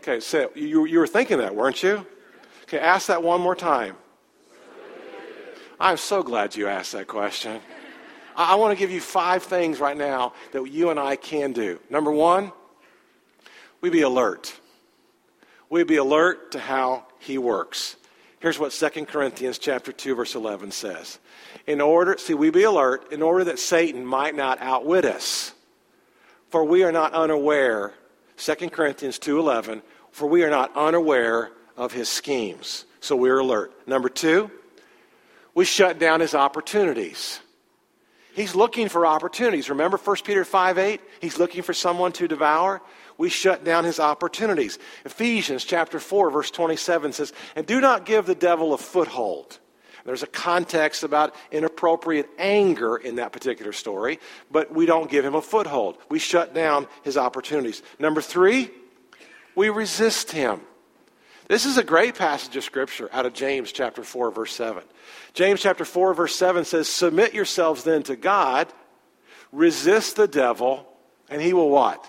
Okay, 0.00 0.18
say 0.18 0.46
you, 0.54 0.86
you 0.86 0.98
were 0.98 1.06
thinking 1.06 1.36
that, 1.38 1.54
weren't 1.54 1.82
you? 1.82 2.06
Okay, 2.62 2.78
ask 2.78 3.08
that 3.08 3.22
one 3.22 3.38
more 3.42 3.54
time. 3.54 3.96
I'm 5.78 5.98
so 5.98 6.22
glad 6.22 6.56
you 6.56 6.68
asked 6.68 6.92
that 6.92 7.06
question. 7.06 7.60
I 8.34 8.54
want 8.54 8.72
to 8.72 8.78
give 8.78 8.90
you 8.90 9.02
five 9.02 9.42
things 9.42 9.78
right 9.78 9.96
now 9.96 10.32
that 10.52 10.64
you 10.64 10.88
and 10.88 10.98
I 10.98 11.16
can 11.16 11.52
do. 11.52 11.80
Number 11.90 12.10
one, 12.10 12.50
we 13.82 13.90
be 13.90 14.00
alert. 14.00 14.58
We 15.68 15.84
be 15.84 15.96
alert 15.96 16.52
to 16.52 16.60
how 16.60 17.04
he 17.18 17.36
works. 17.36 17.96
Here's 18.38 18.58
what 18.58 18.72
2 18.72 19.04
Corinthians 19.04 19.58
chapter 19.58 19.92
2 19.92 20.14
verse 20.14 20.34
11 20.34 20.70
says. 20.70 21.18
In 21.66 21.82
order, 21.82 22.16
see, 22.16 22.32
we 22.32 22.48
be 22.48 22.62
alert 22.62 23.12
in 23.12 23.20
order 23.20 23.44
that 23.44 23.58
Satan 23.58 24.06
might 24.06 24.34
not 24.34 24.62
outwit 24.62 25.04
us. 25.04 25.52
For 26.48 26.64
we 26.64 26.84
are 26.84 26.92
not 26.92 27.12
unaware, 27.12 27.92
2 28.40 28.70
Corinthians 28.70 29.18
2:11, 29.18 29.82
for 30.10 30.26
we 30.26 30.42
are 30.42 30.50
not 30.50 30.74
unaware 30.76 31.52
of 31.76 31.92
his 31.92 32.08
schemes. 32.08 32.86
So 33.00 33.14
we're 33.14 33.38
alert. 33.38 33.72
Number 33.86 34.08
2, 34.08 34.50
we 35.54 35.64
shut 35.64 35.98
down 35.98 36.20
his 36.20 36.34
opportunities. 36.34 37.40
He's 38.32 38.54
looking 38.54 38.88
for 38.88 39.06
opportunities. 39.06 39.68
Remember 39.68 39.98
1 39.98 40.16
Peter 40.24 40.44
5 40.44 40.78
8? 40.78 41.00
He's 41.20 41.38
looking 41.38 41.62
for 41.62 41.74
someone 41.74 42.12
to 42.12 42.28
devour. 42.28 42.80
We 43.18 43.28
shut 43.28 43.64
down 43.64 43.84
his 43.84 44.00
opportunities. 44.00 44.78
Ephesians 45.04 45.64
chapter 45.64 46.00
4, 46.00 46.30
verse 46.30 46.50
27 46.50 47.12
says, 47.12 47.34
And 47.54 47.66
do 47.66 47.80
not 47.80 48.06
give 48.06 48.24
the 48.24 48.34
devil 48.34 48.72
a 48.72 48.78
foothold. 48.78 49.58
There's 50.10 50.24
a 50.24 50.26
context 50.26 51.04
about 51.04 51.36
inappropriate 51.52 52.28
anger 52.36 52.96
in 52.96 53.14
that 53.14 53.30
particular 53.30 53.72
story, 53.72 54.18
but 54.50 54.74
we 54.74 54.84
don't 54.84 55.08
give 55.08 55.24
him 55.24 55.36
a 55.36 55.40
foothold. 55.40 55.98
We 56.08 56.18
shut 56.18 56.52
down 56.52 56.88
his 57.04 57.16
opportunities. 57.16 57.80
Number 58.00 58.20
three, 58.20 58.72
we 59.54 59.68
resist 59.68 60.32
him. 60.32 60.62
This 61.46 61.64
is 61.64 61.78
a 61.78 61.84
great 61.84 62.16
passage 62.16 62.56
of 62.56 62.64
scripture 62.64 63.08
out 63.12 63.24
of 63.24 63.34
James 63.34 63.70
chapter 63.70 64.02
4 64.02 64.32
verse 64.32 64.52
7. 64.52 64.82
James 65.32 65.60
chapter 65.60 65.84
4 65.84 66.12
verse 66.12 66.34
7 66.34 66.64
says, 66.64 66.88
"Submit 66.88 67.32
yourselves 67.32 67.84
then 67.84 68.02
to 68.02 68.16
God, 68.16 68.66
resist 69.52 70.16
the 70.16 70.26
devil, 70.26 70.92
and 71.28 71.40
he 71.40 71.52
will 71.52 71.70
what? 71.70 72.04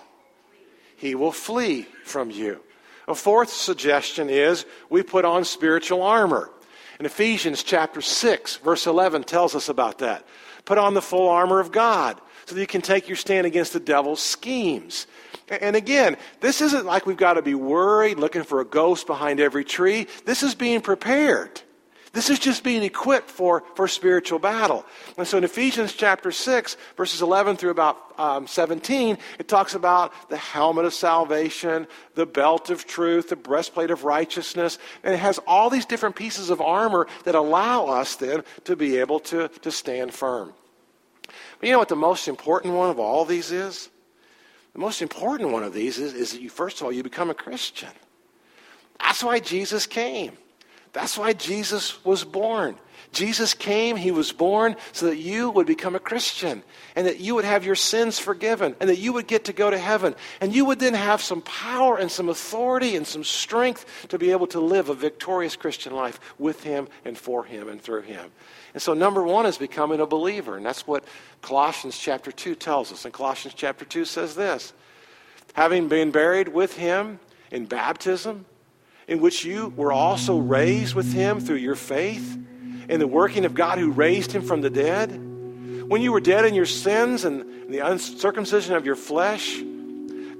He 0.96 1.14
will 1.14 1.30
flee 1.30 1.86
from 2.02 2.32
you." 2.32 2.64
A 3.06 3.14
fourth 3.14 3.52
suggestion 3.52 4.28
is 4.28 4.66
we 4.90 5.04
put 5.04 5.24
on 5.24 5.44
spiritual 5.44 6.02
armor. 6.02 6.50
In 7.02 7.06
Ephesians 7.06 7.64
chapter 7.64 8.00
6 8.00 8.58
verse 8.58 8.86
11 8.86 9.24
tells 9.24 9.56
us 9.56 9.68
about 9.68 9.98
that. 9.98 10.24
Put 10.64 10.78
on 10.78 10.94
the 10.94 11.02
full 11.02 11.28
armor 11.28 11.58
of 11.58 11.72
God 11.72 12.20
so 12.46 12.54
that 12.54 12.60
you 12.60 12.66
can 12.68 12.80
take 12.80 13.08
your 13.08 13.16
stand 13.16 13.44
against 13.44 13.72
the 13.72 13.80
devil's 13.80 14.22
schemes. 14.22 15.08
And 15.48 15.74
again, 15.74 16.16
this 16.38 16.60
isn't 16.60 16.86
like 16.86 17.04
we've 17.04 17.16
got 17.16 17.34
to 17.34 17.42
be 17.42 17.56
worried, 17.56 18.20
looking 18.20 18.44
for 18.44 18.60
a 18.60 18.64
ghost 18.64 19.08
behind 19.08 19.40
every 19.40 19.64
tree. 19.64 20.06
This 20.26 20.44
is 20.44 20.54
being 20.54 20.80
prepared. 20.80 21.62
This 22.12 22.28
is 22.28 22.38
just 22.38 22.62
being 22.62 22.82
equipped 22.82 23.30
for, 23.30 23.64
for 23.74 23.88
spiritual 23.88 24.38
battle. 24.38 24.84
And 25.16 25.26
so 25.26 25.38
in 25.38 25.44
Ephesians 25.44 25.94
chapter 25.94 26.30
6, 26.30 26.76
verses 26.94 27.22
11 27.22 27.56
through 27.56 27.70
about 27.70 27.96
um, 28.18 28.46
17, 28.46 29.16
it 29.38 29.48
talks 29.48 29.74
about 29.74 30.12
the 30.28 30.36
helmet 30.36 30.84
of 30.84 30.92
salvation, 30.92 31.86
the 32.14 32.26
belt 32.26 32.68
of 32.68 32.86
truth, 32.86 33.30
the 33.30 33.36
breastplate 33.36 33.90
of 33.90 34.04
righteousness, 34.04 34.78
and 35.02 35.14
it 35.14 35.18
has 35.18 35.38
all 35.46 35.70
these 35.70 35.86
different 35.86 36.14
pieces 36.14 36.50
of 36.50 36.60
armor 36.60 37.06
that 37.24 37.34
allow 37.34 37.86
us 37.86 38.16
then 38.16 38.44
to 38.64 38.76
be 38.76 38.98
able 38.98 39.18
to, 39.20 39.48
to 39.48 39.70
stand 39.70 40.12
firm. 40.12 40.52
But 41.60 41.66
you 41.66 41.72
know 41.72 41.78
what 41.78 41.88
the 41.88 41.96
most 41.96 42.28
important 42.28 42.74
one 42.74 42.90
of 42.90 42.98
all 42.98 43.22
of 43.22 43.28
these 43.28 43.50
is? 43.50 43.88
The 44.74 44.80
most 44.80 45.00
important 45.00 45.50
one 45.50 45.62
of 45.62 45.72
these 45.72 45.98
is, 45.98 46.12
is 46.12 46.32
that 46.32 46.42
you, 46.42 46.50
first 46.50 46.78
of 46.80 46.84
all, 46.84 46.92
you 46.92 47.02
become 47.02 47.30
a 47.30 47.34
Christian. 47.34 47.90
That's 49.00 49.24
why 49.24 49.40
Jesus 49.40 49.86
came. 49.86 50.36
That's 50.92 51.16
why 51.16 51.32
Jesus 51.32 52.04
was 52.04 52.24
born. 52.24 52.76
Jesus 53.12 53.52
came, 53.52 53.96
he 53.96 54.10
was 54.10 54.32
born 54.32 54.76
so 54.92 55.06
that 55.06 55.18
you 55.18 55.50
would 55.50 55.66
become 55.66 55.94
a 55.94 56.00
Christian 56.00 56.62
and 56.96 57.06
that 57.06 57.20
you 57.20 57.34
would 57.34 57.44
have 57.44 57.64
your 57.64 57.74
sins 57.74 58.18
forgiven 58.18 58.74
and 58.80 58.88
that 58.88 58.98
you 58.98 59.12
would 59.12 59.26
get 59.26 59.44
to 59.44 59.52
go 59.52 59.70
to 59.70 59.78
heaven. 59.78 60.14
And 60.40 60.54
you 60.54 60.64
would 60.64 60.78
then 60.78 60.94
have 60.94 61.20
some 61.20 61.42
power 61.42 61.98
and 61.98 62.10
some 62.10 62.30
authority 62.30 62.96
and 62.96 63.06
some 63.06 63.22
strength 63.22 63.84
to 64.08 64.18
be 64.18 64.30
able 64.30 64.46
to 64.48 64.60
live 64.60 64.88
a 64.88 64.94
victorious 64.94 65.56
Christian 65.56 65.94
life 65.94 66.18
with 66.38 66.62
him 66.62 66.88
and 67.04 67.16
for 67.16 67.44
him 67.44 67.68
and 67.68 67.80
through 67.80 68.02
him. 68.02 68.30
And 68.72 68.82
so, 68.82 68.94
number 68.94 69.22
one 69.22 69.44
is 69.44 69.58
becoming 69.58 70.00
a 70.00 70.06
believer. 70.06 70.56
And 70.56 70.64
that's 70.64 70.86
what 70.86 71.04
Colossians 71.42 71.98
chapter 71.98 72.32
2 72.32 72.54
tells 72.54 72.92
us. 72.92 73.04
And 73.04 73.12
Colossians 73.12 73.54
chapter 73.54 73.84
2 73.84 74.06
says 74.06 74.34
this 74.34 74.72
Having 75.52 75.88
been 75.88 76.10
buried 76.10 76.48
with 76.48 76.76
him 76.76 77.20
in 77.50 77.66
baptism, 77.66 78.46
in 79.08 79.20
which 79.20 79.44
you 79.44 79.72
were 79.76 79.92
also 79.92 80.38
raised 80.38 80.94
with 80.94 81.12
him 81.12 81.40
through 81.40 81.56
your 81.56 81.74
faith 81.74 82.38
in 82.88 83.00
the 83.00 83.06
working 83.06 83.44
of 83.44 83.54
God 83.54 83.78
who 83.78 83.90
raised 83.90 84.32
him 84.32 84.42
from 84.42 84.60
the 84.60 84.70
dead, 84.70 85.10
when 85.88 86.02
you 86.02 86.12
were 86.12 86.20
dead 86.20 86.44
in 86.44 86.54
your 86.54 86.66
sins 86.66 87.24
and 87.24 87.72
the 87.72 87.80
uncircumcision 87.80 88.74
of 88.74 88.86
your 88.86 88.96
flesh, 88.96 89.60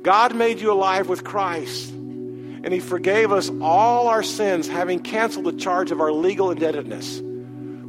God 0.03 0.35
made 0.35 0.61
you 0.61 0.73
alive 0.73 1.09
with 1.09 1.25
Christ. 1.25 1.91
And 1.91 2.73
he 2.73 2.81
forgave 2.81 3.33
us 3.33 3.51
all 3.61 4.09
our 4.09 4.23
sins, 4.23 4.69
having 4.69 5.01
canceled 5.01 5.47
the 5.47 5.53
charge 5.53 5.91
of 5.91 6.01
our 6.01 6.13
legal 6.13 6.51
indebtedness 6.51 7.21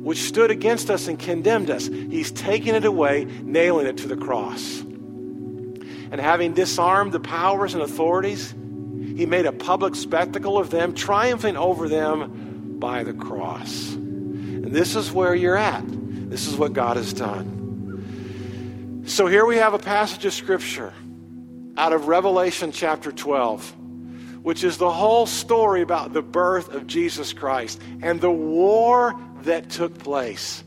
which 0.04 0.24
stood 0.24 0.52
against 0.52 0.90
us 0.90 1.08
and 1.08 1.18
condemned 1.18 1.70
us. 1.70 1.88
He's 1.88 2.32
taken 2.32 2.76
it 2.76 2.84
away, 2.84 3.26
nailing 3.42 3.88
it 3.88 3.98
to 3.98 4.08
the 4.08 4.18
cross. 4.18 4.82
And 4.82 6.20
having 6.20 6.54
disarmed 6.54 7.14
the 7.14 7.22
powers 7.22 7.74
and 7.74 7.82
authorities, 7.82 8.54
he 9.16 9.26
made 9.26 9.46
a 9.46 9.52
public 9.52 9.96
spectacle 9.96 10.58
of 10.58 10.70
them, 10.70 10.94
triumphing 10.94 11.58
over 11.58 11.88
them 11.88 12.78
by 12.80 13.04
the 13.04 13.14
cross. 13.14 13.94
And 13.94 14.74
this 14.74 14.96
is 14.96 15.12
where 15.12 15.36
you're 15.36 15.58
at. 15.58 15.84
This 15.88 16.48
is 16.48 16.56
what 16.56 16.74
God 16.74 16.98
has 16.98 17.14
done. 17.14 19.04
So 19.06 19.28
here 19.28 19.46
we 19.46 19.58
have 19.58 19.74
a 19.74 19.80
passage 19.80 20.26
of 20.26 20.34
Scripture 20.34 20.94
out 21.78 21.94
of 21.94 22.08
Revelation 22.08 22.72
chapter 22.72 23.12
12 23.12 23.78
which 24.44 24.64
is 24.64 24.78
the 24.78 24.92
whole 24.92 25.26
story 25.26 25.82
about 25.82 26.14
the 26.14 26.22
birth 26.22 26.74
of 26.74 26.86
Jesus 26.86 27.34
Christ 27.34 27.82
and 28.02 28.20
the 28.20 28.30
war 28.30 29.18
that 29.44 29.70
took 29.70 29.98
place 29.98 30.64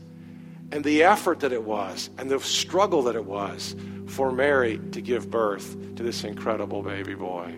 and 0.71 0.83
the 0.83 1.03
effort 1.03 1.39
that 1.41 1.53
it 1.53 1.63
was 1.63 2.09
and 2.17 2.29
the 2.29 2.39
struggle 2.39 3.03
that 3.03 3.15
it 3.15 3.25
was 3.25 3.75
for 4.07 4.31
Mary 4.31 4.79
to 4.91 5.01
give 5.01 5.29
birth 5.29 5.95
to 5.95 6.03
this 6.03 6.23
incredible 6.23 6.81
baby 6.81 7.13
boy. 7.13 7.53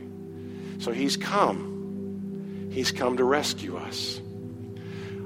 So 0.80 0.92
he's 0.92 1.18
come. 1.18 2.70
He's 2.72 2.92
come 2.92 3.18
to 3.18 3.24
rescue 3.24 3.78
us. 3.78 4.20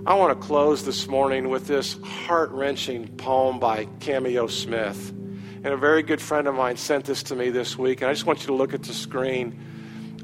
I 0.06 0.16
want 0.16 0.39
to 0.39 0.48
close 0.48 0.84
this 0.84 1.08
morning 1.08 1.48
with 1.48 1.68
this 1.68 1.98
heart 2.04 2.52
wrenching 2.52 3.08
poem 3.16 3.60
by 3.60 3.86
Cameo 4.02 4.48
Smith. 4.48 5.12
And 5.12 5.68
a 5.68 5.78
very 5.78 6.04
good 6.04 6.22
friend 6.22 6.48
of 6.48 6.56
mine 6.56 6.76
sent 6.76 7.06
this 7.06 7.24
to 7.24 7.36
me 7.36 7.52
this 7.52 7.78
week, 7.78 8.02
and 8.02 8.10
I 8.10 8.13
just 8.13 8.26
want 8.26 8.42
you 8.42 8.48
to 8.48 8.54
look 8.54 8.74
at 8.74 8.84
the 8.84 8.94
screen. 8.94 9.58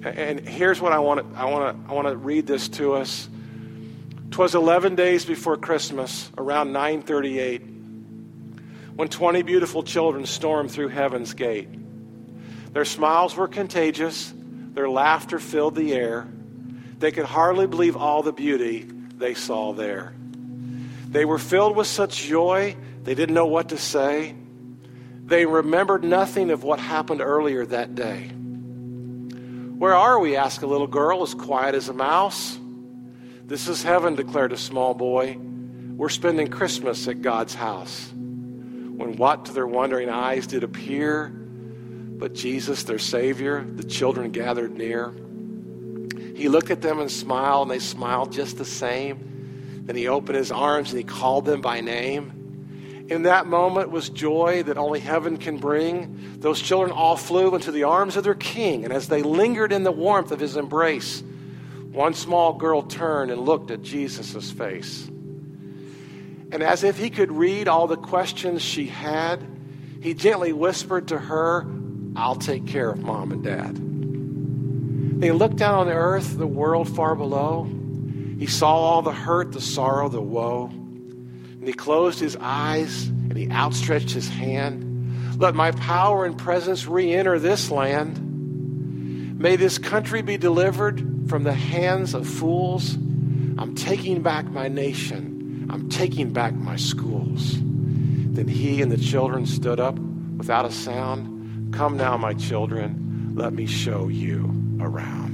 And 0.03 0.45
here's 0.45 0.81
what 0.81 0.91
I 0.91 0.99
want 0.99 1.21
to, 1.31 1.39
I 1.39 1.45
want 1.45 1.87
to, 1.87 1.89
I 1.89 1.93
want 1.93 2.07
to 2.09 2.17
read 2.17 2.45
this 2.45 2.67
to 2.69 2.95
us. 2.95 3.29
Twas 4.31 4.53
11 4.53 4.95
days 4.95 5.23
before 5.23 5.55
Christmas, 5.55 6.29
around 6.37 6.73
938, 6.73 7.61
when 8.95 9.07
20 9.07 9.43
beautiful 9.43 9.83
children 9.83 10.25
stormed 10.25 10.71
through 10.71 10.89
heaven's 10.89 11.33
gate. 11.33 11.69
Their 12.73 12.85
smiles 12.85 13.35
were 13.35 13.47
contagious, 13.47 14.33
their 14.79 14.89
laughter 14.89 15.39
filled 15.39 15.75
the 15.75 15.91
air. 15.91 16.25
They 16.99 17.11
could 17.11 17.25
hardly 17.25 17.67
believe 17.67 17.97
all 17.97 18.23
the 18.23 18.31
beauty 18.31 18.89
they 18.89 19.33
saw 19.33 19.73
there. 19.73 20.13
They 21.09 21.25
were 21.25 21.37
filled 21.37 21.75
with 21.75 21.87
such 21.87 22.23
joy, 22.23 22.77
they 23.03 23.13
didn't 23.13 23.35
know 23.35 23.45
what 23.45 23.67
to 23.69 23.77
say. 23.77 24.37
They 25.25 25.45
remembered 25.45 26.05
nothing 26.05 26.49
of 26.49 26.63
what 26.63 26.79
happened 26.79 27.19
earlier 27.19 27.65
that 27.65 27.93
day. 27.93 28.29
Where 28.29 29.93
are 29.93 30.17
we? 30.17 30.37
asked 30.37 30.61
a 30.61 30.67
little 30.67 30.87
girl, 30.87 31.23
as 31.23 31.33
quiet 31.33 31.75
as 31.75 31.89
a 31.89 31.93
mouse. 31.93 32.57
This 33.43 33.67
is 33.67 33.83
heaven, 33.83 34.15
declared 34.15 34.53
a 34.53 34.57
small 34.57 34.93
boy. 34.93 35.37
We're 35.37 36.07
spending 36.07 36.47
Christmas 36.47 37.05
at 37.09 37.21
God's 37.21 37.53
house. 37.53 38.09
When 38.13 39.17
what 39.17 39.43
to 39.47 39.51
their 39.51 39.67
wondering 39.67 40.09
eyes 40.09 40.47
did 40.47 40.63
appear, 40.63 41.38
but 42.19 42.33
Jesus, 42.33 42.83
their 42.83 42.99
Savior, 42.99 43.63
the 43.63 43.83
children 43.83 44.31
gathered 44.31 44.77
near. 44.77 45.13
He 46.35 46.49
looked 46.49 46.69
at 46.69 46.81
them 46.81 46.99
and 46.99 47.09
smiled, 47.09 47.63
and 47.63 47.71
they 47.71 47.79
smiled 47.79 48.33
just 48.33 48.57
the 48.57 48.65
same. 48.65 49.81
Then 49.85 49.95
he 49.95 50.07
opened 50.07 50.37
his 50.37 50.51
arms 50.51 50.91
and 50.91 50.97
he 50.97 51.03
called 51.03 51.45
them 51.45 51.61
by 51.61 51.81
name. 51.81 53.05
In 53.09 53.23
that 53.23 53.47
moment 53.47 53.89
was 53.89 54.09
joy 54.09 54.63
that 54.63 54.77
only 54.77 54.99
heaven 54.99 55.37
can 55.37 55.57
bring. 55.57 56.37
Those 56.39 56.61
children 56.61 56.91
all 56.91 57.17
flew 57.17 57.55
into 57.55 57.71
the 57.71 57.83
arms 57.83 58.17
of 58.17 58.23
their 58.23 58.35
king, 58.35 58.83
and 58.83 58.93
as 58.93 59.07
they 59.07 59.23
lingered 59.23 59.71
in 59.71 59.83
the 59.83 59.91
warmth 59.91 60.31
of 60.31 60.39
his 60.39 60.57
embrace, 60.57 61.23
one 61.91 62.13
small 62.13 62.53
girl 62.53 62.83
turned 62.83 63.31
and 63.31 63.41
looked 63.41 63.71
at 63.71 63.81
Jesus' 63.81 64.51
face. 64.51 65.07
And 66.51 66.61
as 66.61 66.83
if 66.83 66.97
he 66.97 67.09
could 67.09 67.31
read 67.31 67.67
all 67.67 67.87
the 67.87 67.97
questions 67.97 68.61
she 68.61 68.87
had, 68.87 69.39
he 70.01 70.13
gently 70.13 70.53
whispered 70.53 71.07
to 71.07 71.17
her, 71.17 71.65
I'll 72.19 72.35
take 72.35 72.67
care 72.67 72.89
of 72.89 72.99
mom 72.99 73.31
and 73.31 73.43
dad. 73.43 73.77
He 75.23 75.31
looked 75.31 75.55
down 75.55 75.75
on 75.75 75.87
the 75.87 75.93
earth, 75.93 76.37
the 76.37 76.45
world 76.45 76.93
far 76.93 77.15
below. 77.15 77.63
He 78.37 78.45
saw 78.45 78.73
all 78.73 79.01
the 79.01 79.13
hurt, 79.13 79.53
the 79.53 79.61
sorrow, 79.61 80.09
the 80.09 80.21
woe. 80.21 80.67
And 80.67 81.65
he 81.65 81.73
closed 81.73 82.19
his 82.19 82.37
eyes 82.39 83.07
and 83.07 83.37
he 83.37 83.49
outstretched 83.49 84.11
his 84.11 84.27
hand. 84.27 84.85
Let 85.39 85.55
my 85.55 85.71
power 85.71 86.25
and 86.25 86.37
presence 86.37 86.87
re 86.87 87.13
enter 87.13 87.39
this 87.39 87.71
land. 87.71 89.39
May 89.39 89.55
this 89.55 89.77
country 89.77 90.21
be 90.21 90.37
delivered 90.37 91.29
from 91.29 91.43
the 91.43 91.53
hands 91.53 92.13
of 92.13 92.27
fools. 92.27 92.95
I'm 92.95 93.75
taking 93.75 94.21
back 94.21 94.45
my 94.51 94.67
nation. 94.67 95.67
I'm 95.69 95.87
taking 95.87 96.33
back 96.33 96.53
my 96.53 96.75
schools. 96.75 97.57
Then 97.59 98.49
he 98.49 98.81
and 98.81 98.91
the 98.91 98.97
children 98.97 99.45
stood 99.45 99.79
up 99.79 99.97
without 99.97 100.65
a 100.65 100.71
sound. 100.71 101.38
Come 101.71 101.97
now, 101.97 102.17
my 102.17 102.33
children, 102.33 103.33
let 103.35 103.53
me 103.53 103.65
show 103.65 104.07
you 104.07 104.53
around. 104.81 105.28